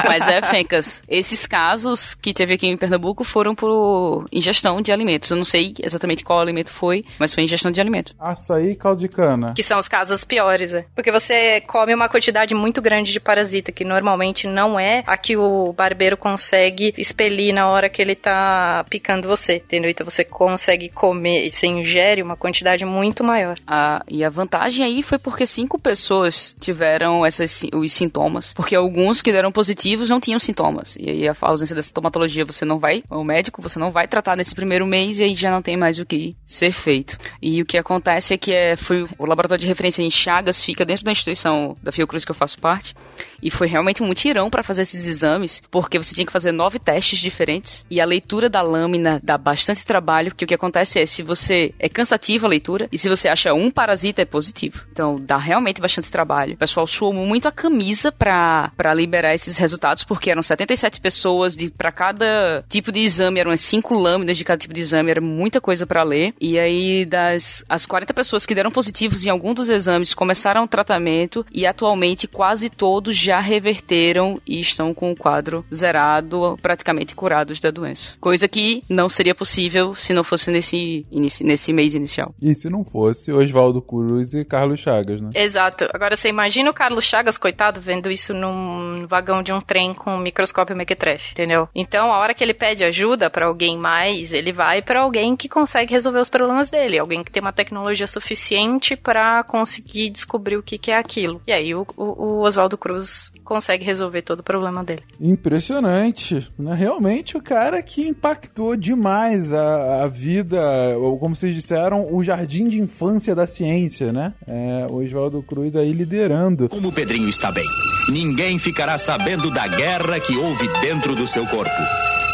[0.07, 5.31] Mas é, Fencas, esses casos que teve aqui em Pernambuco foram por ingestão de alimentos.
[5.31, 8.15] Eu não sei exatamente qual alimento foi, mas foi ingestão de alimento.
[8.19, 9.53] Açaí e caldo de cana.
[9.55, 10.85] Que são os casos piores, é.
[10.95, 15.37] Porque você come uma quantidade muito grande de parasita, que normalmente não é a que
[15.37, 19.91] o barbeiro consegue expelir na hora que ele tá picando você, entendeu?
[19.91, 23.59] Então você consegue comer, você ingere uma quantidade muito maior.
[23.67, 28.55] Ah, e a vantagem aí foi porque cinco pessoas tiveram essas, os sintomas.
[28.55, 30.94] Porque alguns que deram positivos não tinham sintomas.
[30.99, 34.37] E aí a ausência da sintomatologia você não vai, o médico, você não vai tratar
[34.37, 37.19] nesse primeiro mês e aí já não tem mais o que ser feito.
[37.41, 40.85] E o que acontece é que é, foi o laboratório de referência em Chagas fica
[40.85, 42.95] dentro da instituição da Fiocruz que eu faço parte.
[43.43, 46.79] E foi realmente um mutirão para fazer esses exames, porque você tinha que fazer nove
[46.79, 51.05] testes diferentes e a leitura da lâmina dá bastante trabalho, porque o que acontece é
[51.05, 54.85] se você é cansativa a leitura e se você acha um parasita é positivo.
[54.93, 56.55] Então dá realmente bastante trabalho.
[56.55, 61.71] O pessoal suou muito a camisa para liberar esses resultados, porque eram 77 pessoas de
[61.71, 65.21] para cada tipo de exame, eram as cinco lâminas de cada tipo de exame, era
[65.21, 66.35] muita coisa para ler.
[66.41, 70.69] E aí das as 40 pessoas que deram positivos em algum dos exames começaram o
[70.69, 77.61] tratamento e atualmente quase todos já reverteram e estão com o quadro zerado, praticamente curados
[77.61, 78.15] da doença.
[78.21, 82.35] Coisa que não seria possível se não fosse nesse, nesse mês inicial.
[82.41, 85.31] E se não fosse Oswaldo Cruz e Carlos Chagas, né?
[85.35, 85.87] Exato.
[85.93, 90.17] Agora você imagina o Carlos Chagas, coitado, vendo isso num vagão de um trem com
[90.17, 91.69] um microscópio mequetrefe, entendeu?
[91.75, 95.49] Então, a hora que ele pede ajuda para alguém mais, ele vai para alguém que
[95.49, 100.63] consegue resolver os problemas dele, alguém que tem uma tecnologia suficiente para conseguir descobrir o
[100.63, 101.41] que, que é aquilo.
[101.47, 105.03] E aí o, o, o Oswaldo Cruz consegue resolver todo o problema dele.
[105.21, 106.51] Impressionante.
[106.59, 106.75] Né?
[106.75, 110.61] Realmente o cara que impactou demais a, a vida,
[110.99, 114.33] ou como vocês disseram, o jardim de infância da ciência, né?
[114.47, 116.69] É, o Oswaldo Cruz aí liderando.
[116.69, 117.65] Como o Pedrinho está bem,
[118.09, 121.71] ninguém ficará sabendo da guerra que houve dentro do seu corpo.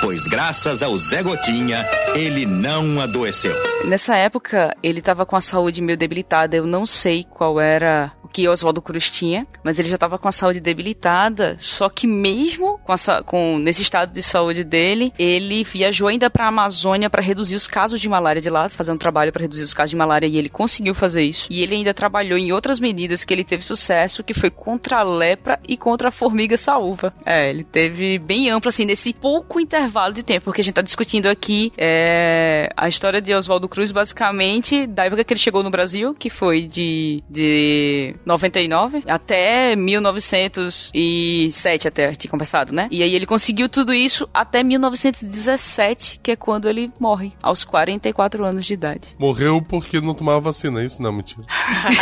[0.03, 3.55] Pois graças ao Zé Gotinha, ele não adoeceu.
[3.87, 6.57] Nessa época, ele estava com a saúde meio debilitada.
[6.57, 10.33] Eu não sei qual era que Oswaldo Cruz tinha, mas ele já estava com a
[10.33, 11.57] saúde debilitada.
[11.59, 16.45] Só que mesmo com, a, com nesse estado de saúde dele, ele viajou ainda para
[16.45, 19.63] a Amazônia para reduzir os casos de malária de lá, fazer um trabalho para reduzir
[19.63, 21.47] os casos de malária e ele conseguiu fazer isso.
[21.51, 25.03] E ele ainda trabalhou em outras medidas que ele teve sucesso, que foi contra a
[25.03, 27.13] lepra e contra a formiga saúva.
[27.25, 30.83] É, ele teve bem amplo assim nesse pouco intervalo de tempo, porque a gente tá
[30.83, 35.71] discutindo aqui é, a história de Oswaldo Cruz, basicamente, da época que ele chegou no
[35.71, 42.89] Brasil, que foi de, de 99 até 1907, até tinha conversado, né?
[42.91, 48.45] E aí ele conseguiu tudo isso até 1917, que é quando ele morre, aos 44
[48.45, 49.17] anos de idade.
[49.19, 51.45] Morreu porque não tomava vacina, é isso não, mentira.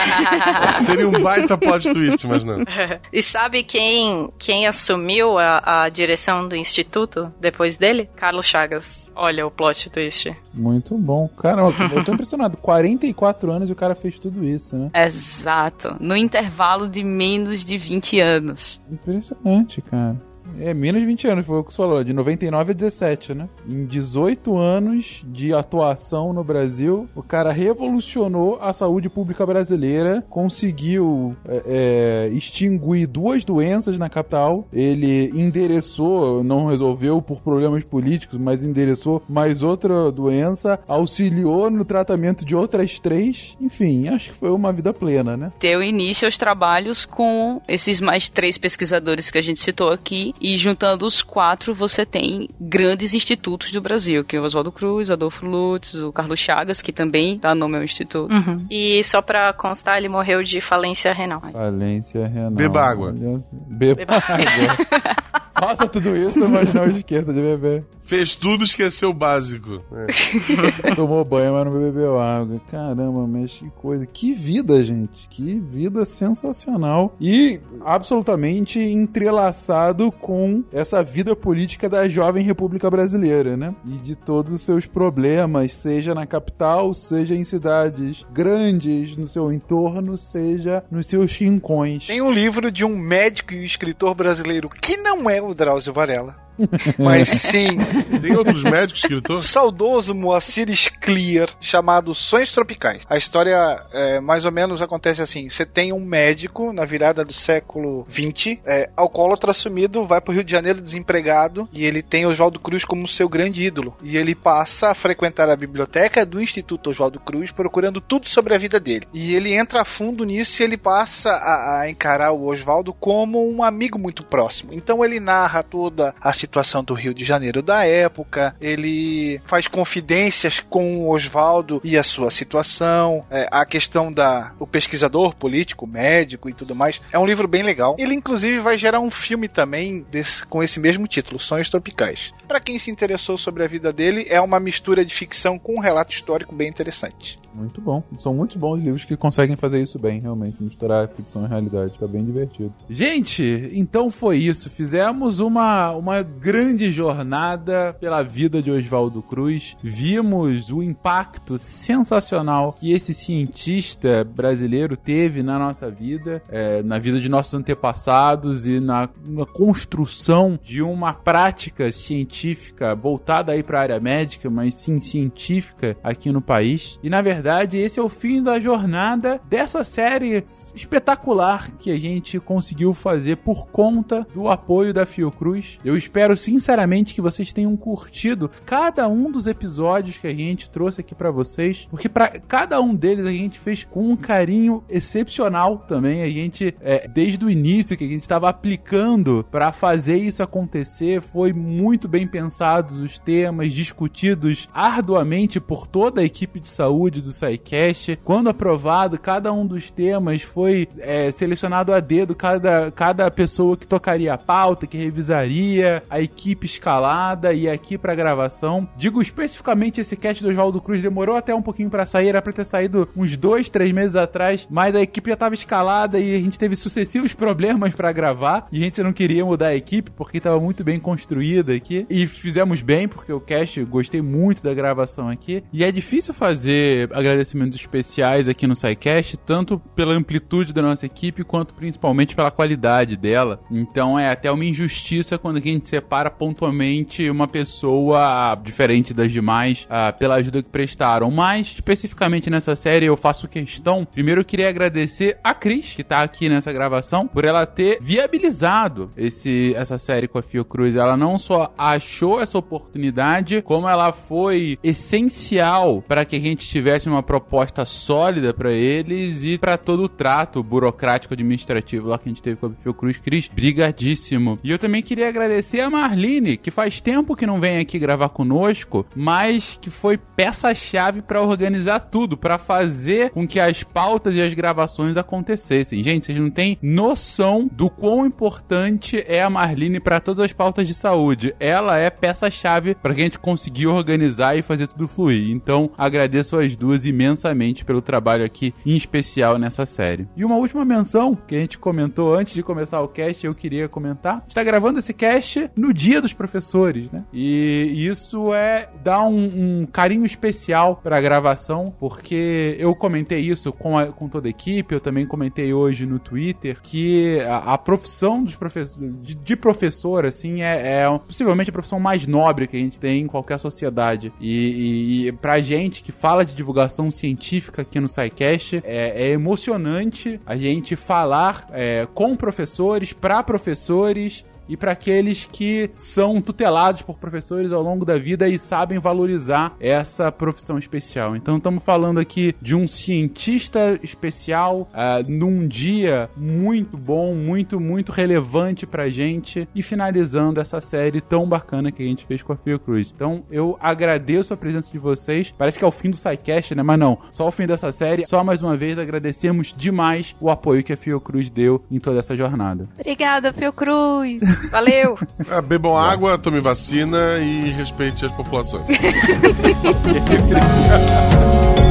[0.85, 2.59] Seria um baita plot twist, mas não.
[3.13, 8.09] e sabe quem, quem assumiu a, a direção do instituto depois dele?
[8.17, 9.09] Carlos Chagas.
[9.15, 10.35] Olha o plot twist.
[10.55, 11.29] Muito bom.
[11.41, 12.57] Cara, eu tô impressionado.
[12.59, 14.91] 44 anos e o cara fez tudo isso, né?
[14.95, 15.97] Exato.
[16.09, 18.83] No intervalo de menos de 20 anos.
[18.91, 20.19] Impressionante, cara.
[20.61, 23.49] É, menos de 20 anos, foi o que você falou, de 99 a 17, né?
[23.67, 31.37] Em 18 anos de atuação no Brasil, o cara revolucionou a saúde pública brasileira, conseguiu
[31.47, 38.65] é, é, extinguir duas doenças na capital, ele endereçou, não resolveu por problemas políticos, mas
[38.65, 44.73] endereçou mais outra doença, auxiliou no tratamento de outras três, enfim, acho que foi uma
[44.73, 45.53] vida plena, né?
[45.61, 50.57] Deu início aos trabalhos com esses mais três pesquisadores que a gente citou aqui, e
[50.57, 55.47] juntando os quatro, você tem grandes institutos do Brasil, que é o Oswaldo Cruz, Adolfo
[55.47, 58.33] Lutz, o Carlos Chagas, que também dá nome ao instituto.
[58.33, 58.67] Uhum.
[58.71, 61.41] E só pra constar, ele morreu de falência renal.
[61.53, 62.51] Falência renal.
[62.51, 63.13] Beba água.
[63.13, 65.29] Beba, Beba água.
[65.59, 67.85] Faça tudo isso, mas não esqueça de beber.
[68.09, 69.83] Fez tudo, esqueceu o básico.
[69.93, 70.97] É.
[70.97, 72.59] Tomou banho, mas não bebeu água.
[72.71, 74.07] Caramba, mas que coisa.
[74.07, 75.29] Que vida, gente.
[75.29, 77.15] Que vida sensacional.
[77.21, 83.75] E absolutamente entrelaçado com essa vida política da jovem República Brasileira, né?
[83.85, 89.53] E de todos os seus problemas, seja na capital, seja em cidades grandes no seu
[89.53, 92.07] entorno, seja nos seus rincões.
[92.07, 96.48] Tem um livro de um médico e escritor brasileiro que não é o Drauzio Varela
[96.99, 97.77] Mas sim,
[98.21, 99.47] Tem outros médicos escritores?
[99.47, 100.69] saudoso Moacir
[101.01, 103.05] Clear, chamado Sonhos Tropicais.
[103.09, 107.33] A história, é, mais ou menos, acontece assim: você tem um médico na virada do
[107.33, 112.61] século XX, é, alcoólatra assumido, vai pro Rio de Janeiro desempregado e ele tem Oswaldo
[112.61, 113.97] Cruz como seu grande ídolo.
[114.03, 118.59] E ele passa a frequentar a biblioteca do Instituto Oswaldo Cruz, procurando tudo sobre a
[118.59, 119.07] vida dele.
[119.13, 123.49] E ele entra a fundo nisso e ele passa a, a encarar o Oswaldo como
[123.49, 124.73] um amigo muito próximo.
[124.73, 126.48] Então ele narra toda a situação
[126.85, 132.31] do Rio de Janeiro da época, ele faz confidências com o Oswaldo e a sua
[132.31, 137.01] situação, é, a questão da o pesquisador político, médico e tudo mais.
[137.13, 137.97] É um livro bem legal.
[137.99, 142.33] Ele inclusive vai gerar um filme também desse- com esse mesmo título, Sonhos Tropicais.
[142.47, 145.81] Para quem se interessou sobre a vida dele, é uma mistura de ficção com um
[145.81, 147.39] relato histórico bem interessante.
[147.55, 148.03] Muito bom.
[148.21, 150.63] São muitos bons livros que conseguem fazer isso bem, realmente.
[150.63, 151.93] Misturar ficção e realidade.
[151.93, 152.73] Fica bem divertido.
[152.89, 154.71] Gente, então foi isso.
[154.71, 159.77] Fizemos uma, uma grande jornada pela vida de Oswaldo Cruz.
[159.83, 167.21] Vimos o impacto sensacional que esse cientista brasileiro teve na nossa vida, é, na vida
[167.21, 173.83] de nossos antepassados e na, na construção de uma prática científica voltada aí para a
[173.83, 177.01] área médica, mas sim científica aqui no país.
[177.03, 180.45] E na verdade, esse é o fim da jornada dessa série
[180.75, 185.79] espetacular que a gente conseguiu fazer por conta do apoio da Fiocruz.
[185.85, 191.01] Eu espero sinceramente que vocês tenham curtido cada um dos episódios que a gente trouxe
[191.01, 195.79] aqui para vocês, porque para cada um deles a gente fez com um carinho excepcional
[195.79, 196.23] também.
[196.23, 201.21] A gente, é, desde o início que a gente estava aplicando para fazer isso acontecer,
[201.21, 207.33] foi muito bem pensados os temas, discutidos arduamente por toda a equipe de saúde do
[207.33, 208.19] SciCast.
[208.25, 213.87] Quando aprovado, cada um dos temas foi é, selecionado a dedo, cada, cada pessoa que
[213.87, 218.89] tocaria a pauta, que revisaria, a equipe escalada e aqui pra gravação.
[218.97, 222.53] Digo especificamente esse cast do Oswaldo Cruz demorou até um pouquinho pra sair, era pra
[222.53, 226.39] ter saído uns dois, três meses atrás, mas a equipe já tava escalada e a
[226.39, 230.41] gente teve sucessivos problemas pra gravar e a gente não queria mudar a equipe porque
[230.41, 235.29] tava muito bem construída aqui e fizemos bem porque o cast gostei muito da gravação
[235.29, 241.07] aqui e é difícil fazer agradecimentos especiais aqui no SciCast, tanto pela amplitude da nossa
[241.07, 243.61] equipe quanto principalmente pela qualidade dela.
[243.71, 249.87] Então é até uma injustiça quando a gente separa pontualmente uma pessoa diferente das demais
[249.91, 251.31] ah, pela ajuda que prestaram.
[251.31, 254.05] Mas, especificamente nessa série, eu faço questão.
[254.05, 259.11] Primeiro, eu queria agradecer a Cris, que tá aqui nessa gravação, por ela ter viabilizado
[259.17, 260.95] esse, essa série com a Fiocruz.
[260.95, 267.09] Ela não só achou essa oportunidade, como ela foi essencial para que a gente tivesse
[267.09, 272.33] uma proposta sólida para eles e para todo o trato burocrático administrativo lá que a
[272.33, 273.17] gente teve com a Fiocruz.
[273.17, 274.59] Cris, brigadíssimo.
[274.63, 278.29] E eu também queria agradecer a Marlene, que faz tempo que não vem aqui gravar
[278.31, 284.43] conosco, mas que foi peça-chave para organizar tudo, para fazer com que as pautas e
[284.43, 286.03] as gravações acontecessem.
[286.03, 290.87] Gente, vocês não têm noção do quão importante é a Marlene para todas as pautas
[290.87, 291.55] de saúde.
[291.59, 295.51] Ela é peça-chave para que a gente conseguir organizar e fazer tudo fluir.
[295.51, 300.29] Então, agradeço as duas imensamente pelo trabalho aqui, em especial nessa série.
[300.37, 303.89] E uma última menção que a gente comentou antes de começar o cast, eu queria
[303.89, 304.45] comentar.
[304.47, 307.25] Está gravando esse cast no Dia dos Professores, né?
[307.33, 313.73] E isso é dar um, um carinho especial para a gravação, porque eu comentei isso
[313.73, 317.79] com, a- com toda a equipe, eu também comentei hoje no Twitter que a, a
[317.79, 322.77] profissão dos professores, de, de professor, assim, é, é possivelmente a profissão mais nobre que
[322.77, 324.33] a gente tem em qualquer sociedade.
[324.41, 329.31] E, e, e pra gente que fala de divulgação científica aqui no SciCast, é, é
[329.31, 337.03] emocionante a gente falar é, com professores, para professores e para aqueles que são tutelados
[337.03, 341.37] por professores ao longo da vida e sabem valorizar essa profissão especial.
[341.37, 348.13] Então estamos falando aqui de um cientista especial ah, num dia muito bom, muito, muito
[348.13, 352.57] relevante pra gente e finalizando essa série tão bacana que a gente fez com a
[352.57, 353.13] Fiocruz.
[353.15, 355.55] Então eu agradeço a presença de vocês.
[355.57, 356.83] Parece que é o fim do SciCast, né?
[356.83, 358.27] Mas não, só o fim dessa série.
[358.27, 362.37] Só mais uma vez agradecemos demais o apoio que a Fiocruz deu em toda essa
[362.37, 362.89] jornada.
[362.99, 364.41] Obrigada, Fiocruz.
[364.71, 365.19] Valeu!
[365.51, 368.85] Ah, bebam água, tome vacina e respeite as populações.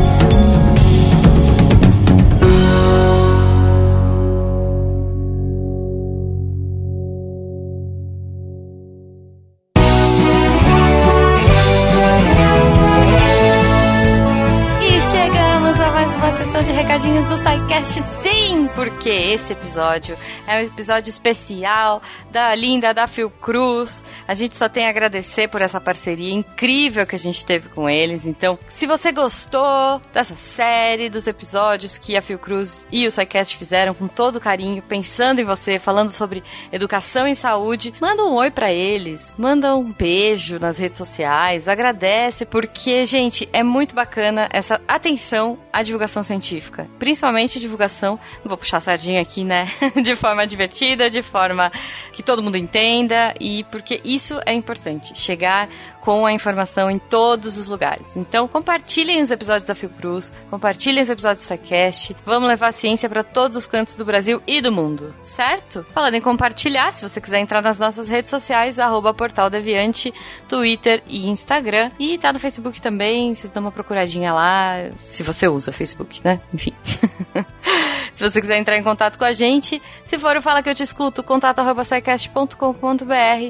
[19.27, 20.17] esse episódio
[20.47, 22.01] é um episódio especial
[22.31, 24.03] da linda da Fiocruz.
[24.27, 27.89] A gente só tem a agradecer por essa parceria incrível que a gente teve com
[27.89, 28.25] eles.
[28.25, 33.93] Então, se você gostou dessa série, dos episódios que a Fiocruz e o SciCast fizeram
[33.93, 38.71] com todo carinho, pensando em você, falando sobre educação e saúde, manda um oi para
[38.71, 45.57] eles, manda um beijo nas redes sociais, agradece, porque, gente, é muito bacana essa atenção
[45.71, 49.67] à divulgação científica, principalmente divulgação, não vou puxar a sardinha aqui, né?
[50.03, 51.71] de forma divertida, de forma
[52.13, 55.69] que todo mundo entenda e porque isso é importante, chegar
[56.07, 58.15] com a informação em todos os lugares.
[58.15, 63.09] Então, compartilhem os episódios da Fiocruz, compartilhem os episódios do SciCast, vamos levar a ciência
[63.09, 65.85] para todos os cantos do Brasil e do mundo, certo?
[65.93, 70.13] Falando em compartilhar, se você quiser entrar nas nossas redes sociais, arroba Portal Deviante,
[70.47, 75.45] Twitter e Instagram, e tá no Facebook também, vocês dão uma procuradinha lá, se você
[75.49, 76.39] usa Facebook, né?
[76.53, 76.71] Enfim.
[78.13, 80.75] se você quiser entrar em contato com a gente, se for o Fala Que Eu
[80.75, 81.83] Te Escuto, contato arroba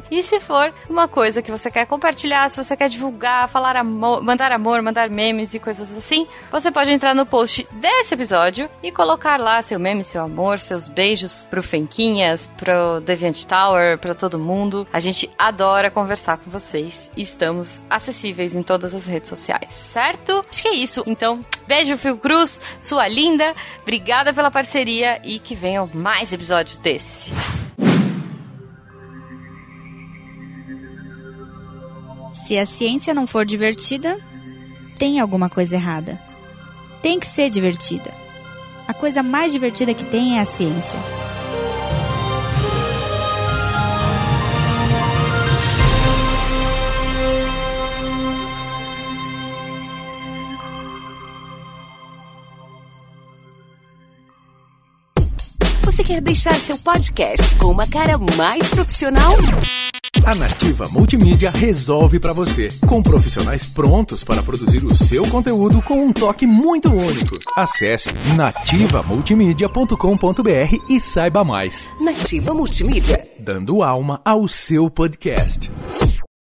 [0.10, 4.22] e se for uma coisa que você quer compartilhar, se você quer divulgar, falar amor,
[4.24, 8.92] mandar amor, mandar memes e coisas assim, você pode entrar no post desse episódio e
[8.92, 14.40] colocar lá seu meme, seu amor, seus beijos pro Fenquinhas, pro Deviant Tower, pra todo
[14.40, 14.88] mundo.
[14.92, 20.46] A gente adora conversar com vocês e estamos acessíveis em todas as redes sociais, certo?
[20.50, 21.04] Acho que é isso.
[21.06, 23.56] Então, beijo, Fio Cruz, sua linda.
[23.82, 27.32] Obrigada pela parceria e que venham mais episódios desse.
[32.48, 34.18] Se a ciência não for divertida,
[34.98, 36.18] tem alguma coisa errada.
[37.02, 38.10] Tem que ser divertida.
[38.88, 40.98] A coisa mais divertida que tem é a ciência.
[55.84, 59.34] Você quer deixar seu podcast com uma cara mais profissional?
[60.26, 66.06] A Nativa Multimídia resolve para você, com profissionais prontos para produzir o seu conteúdo com
[66.06, 67.38] um toque muito único.
[67.56, 71.88] Acesse nativamultimídia.com.br e saiba mais.
[72.02, 73.28] Nativa Multimídia.
[73.40, 75.70] Dando alma ao seu podcast.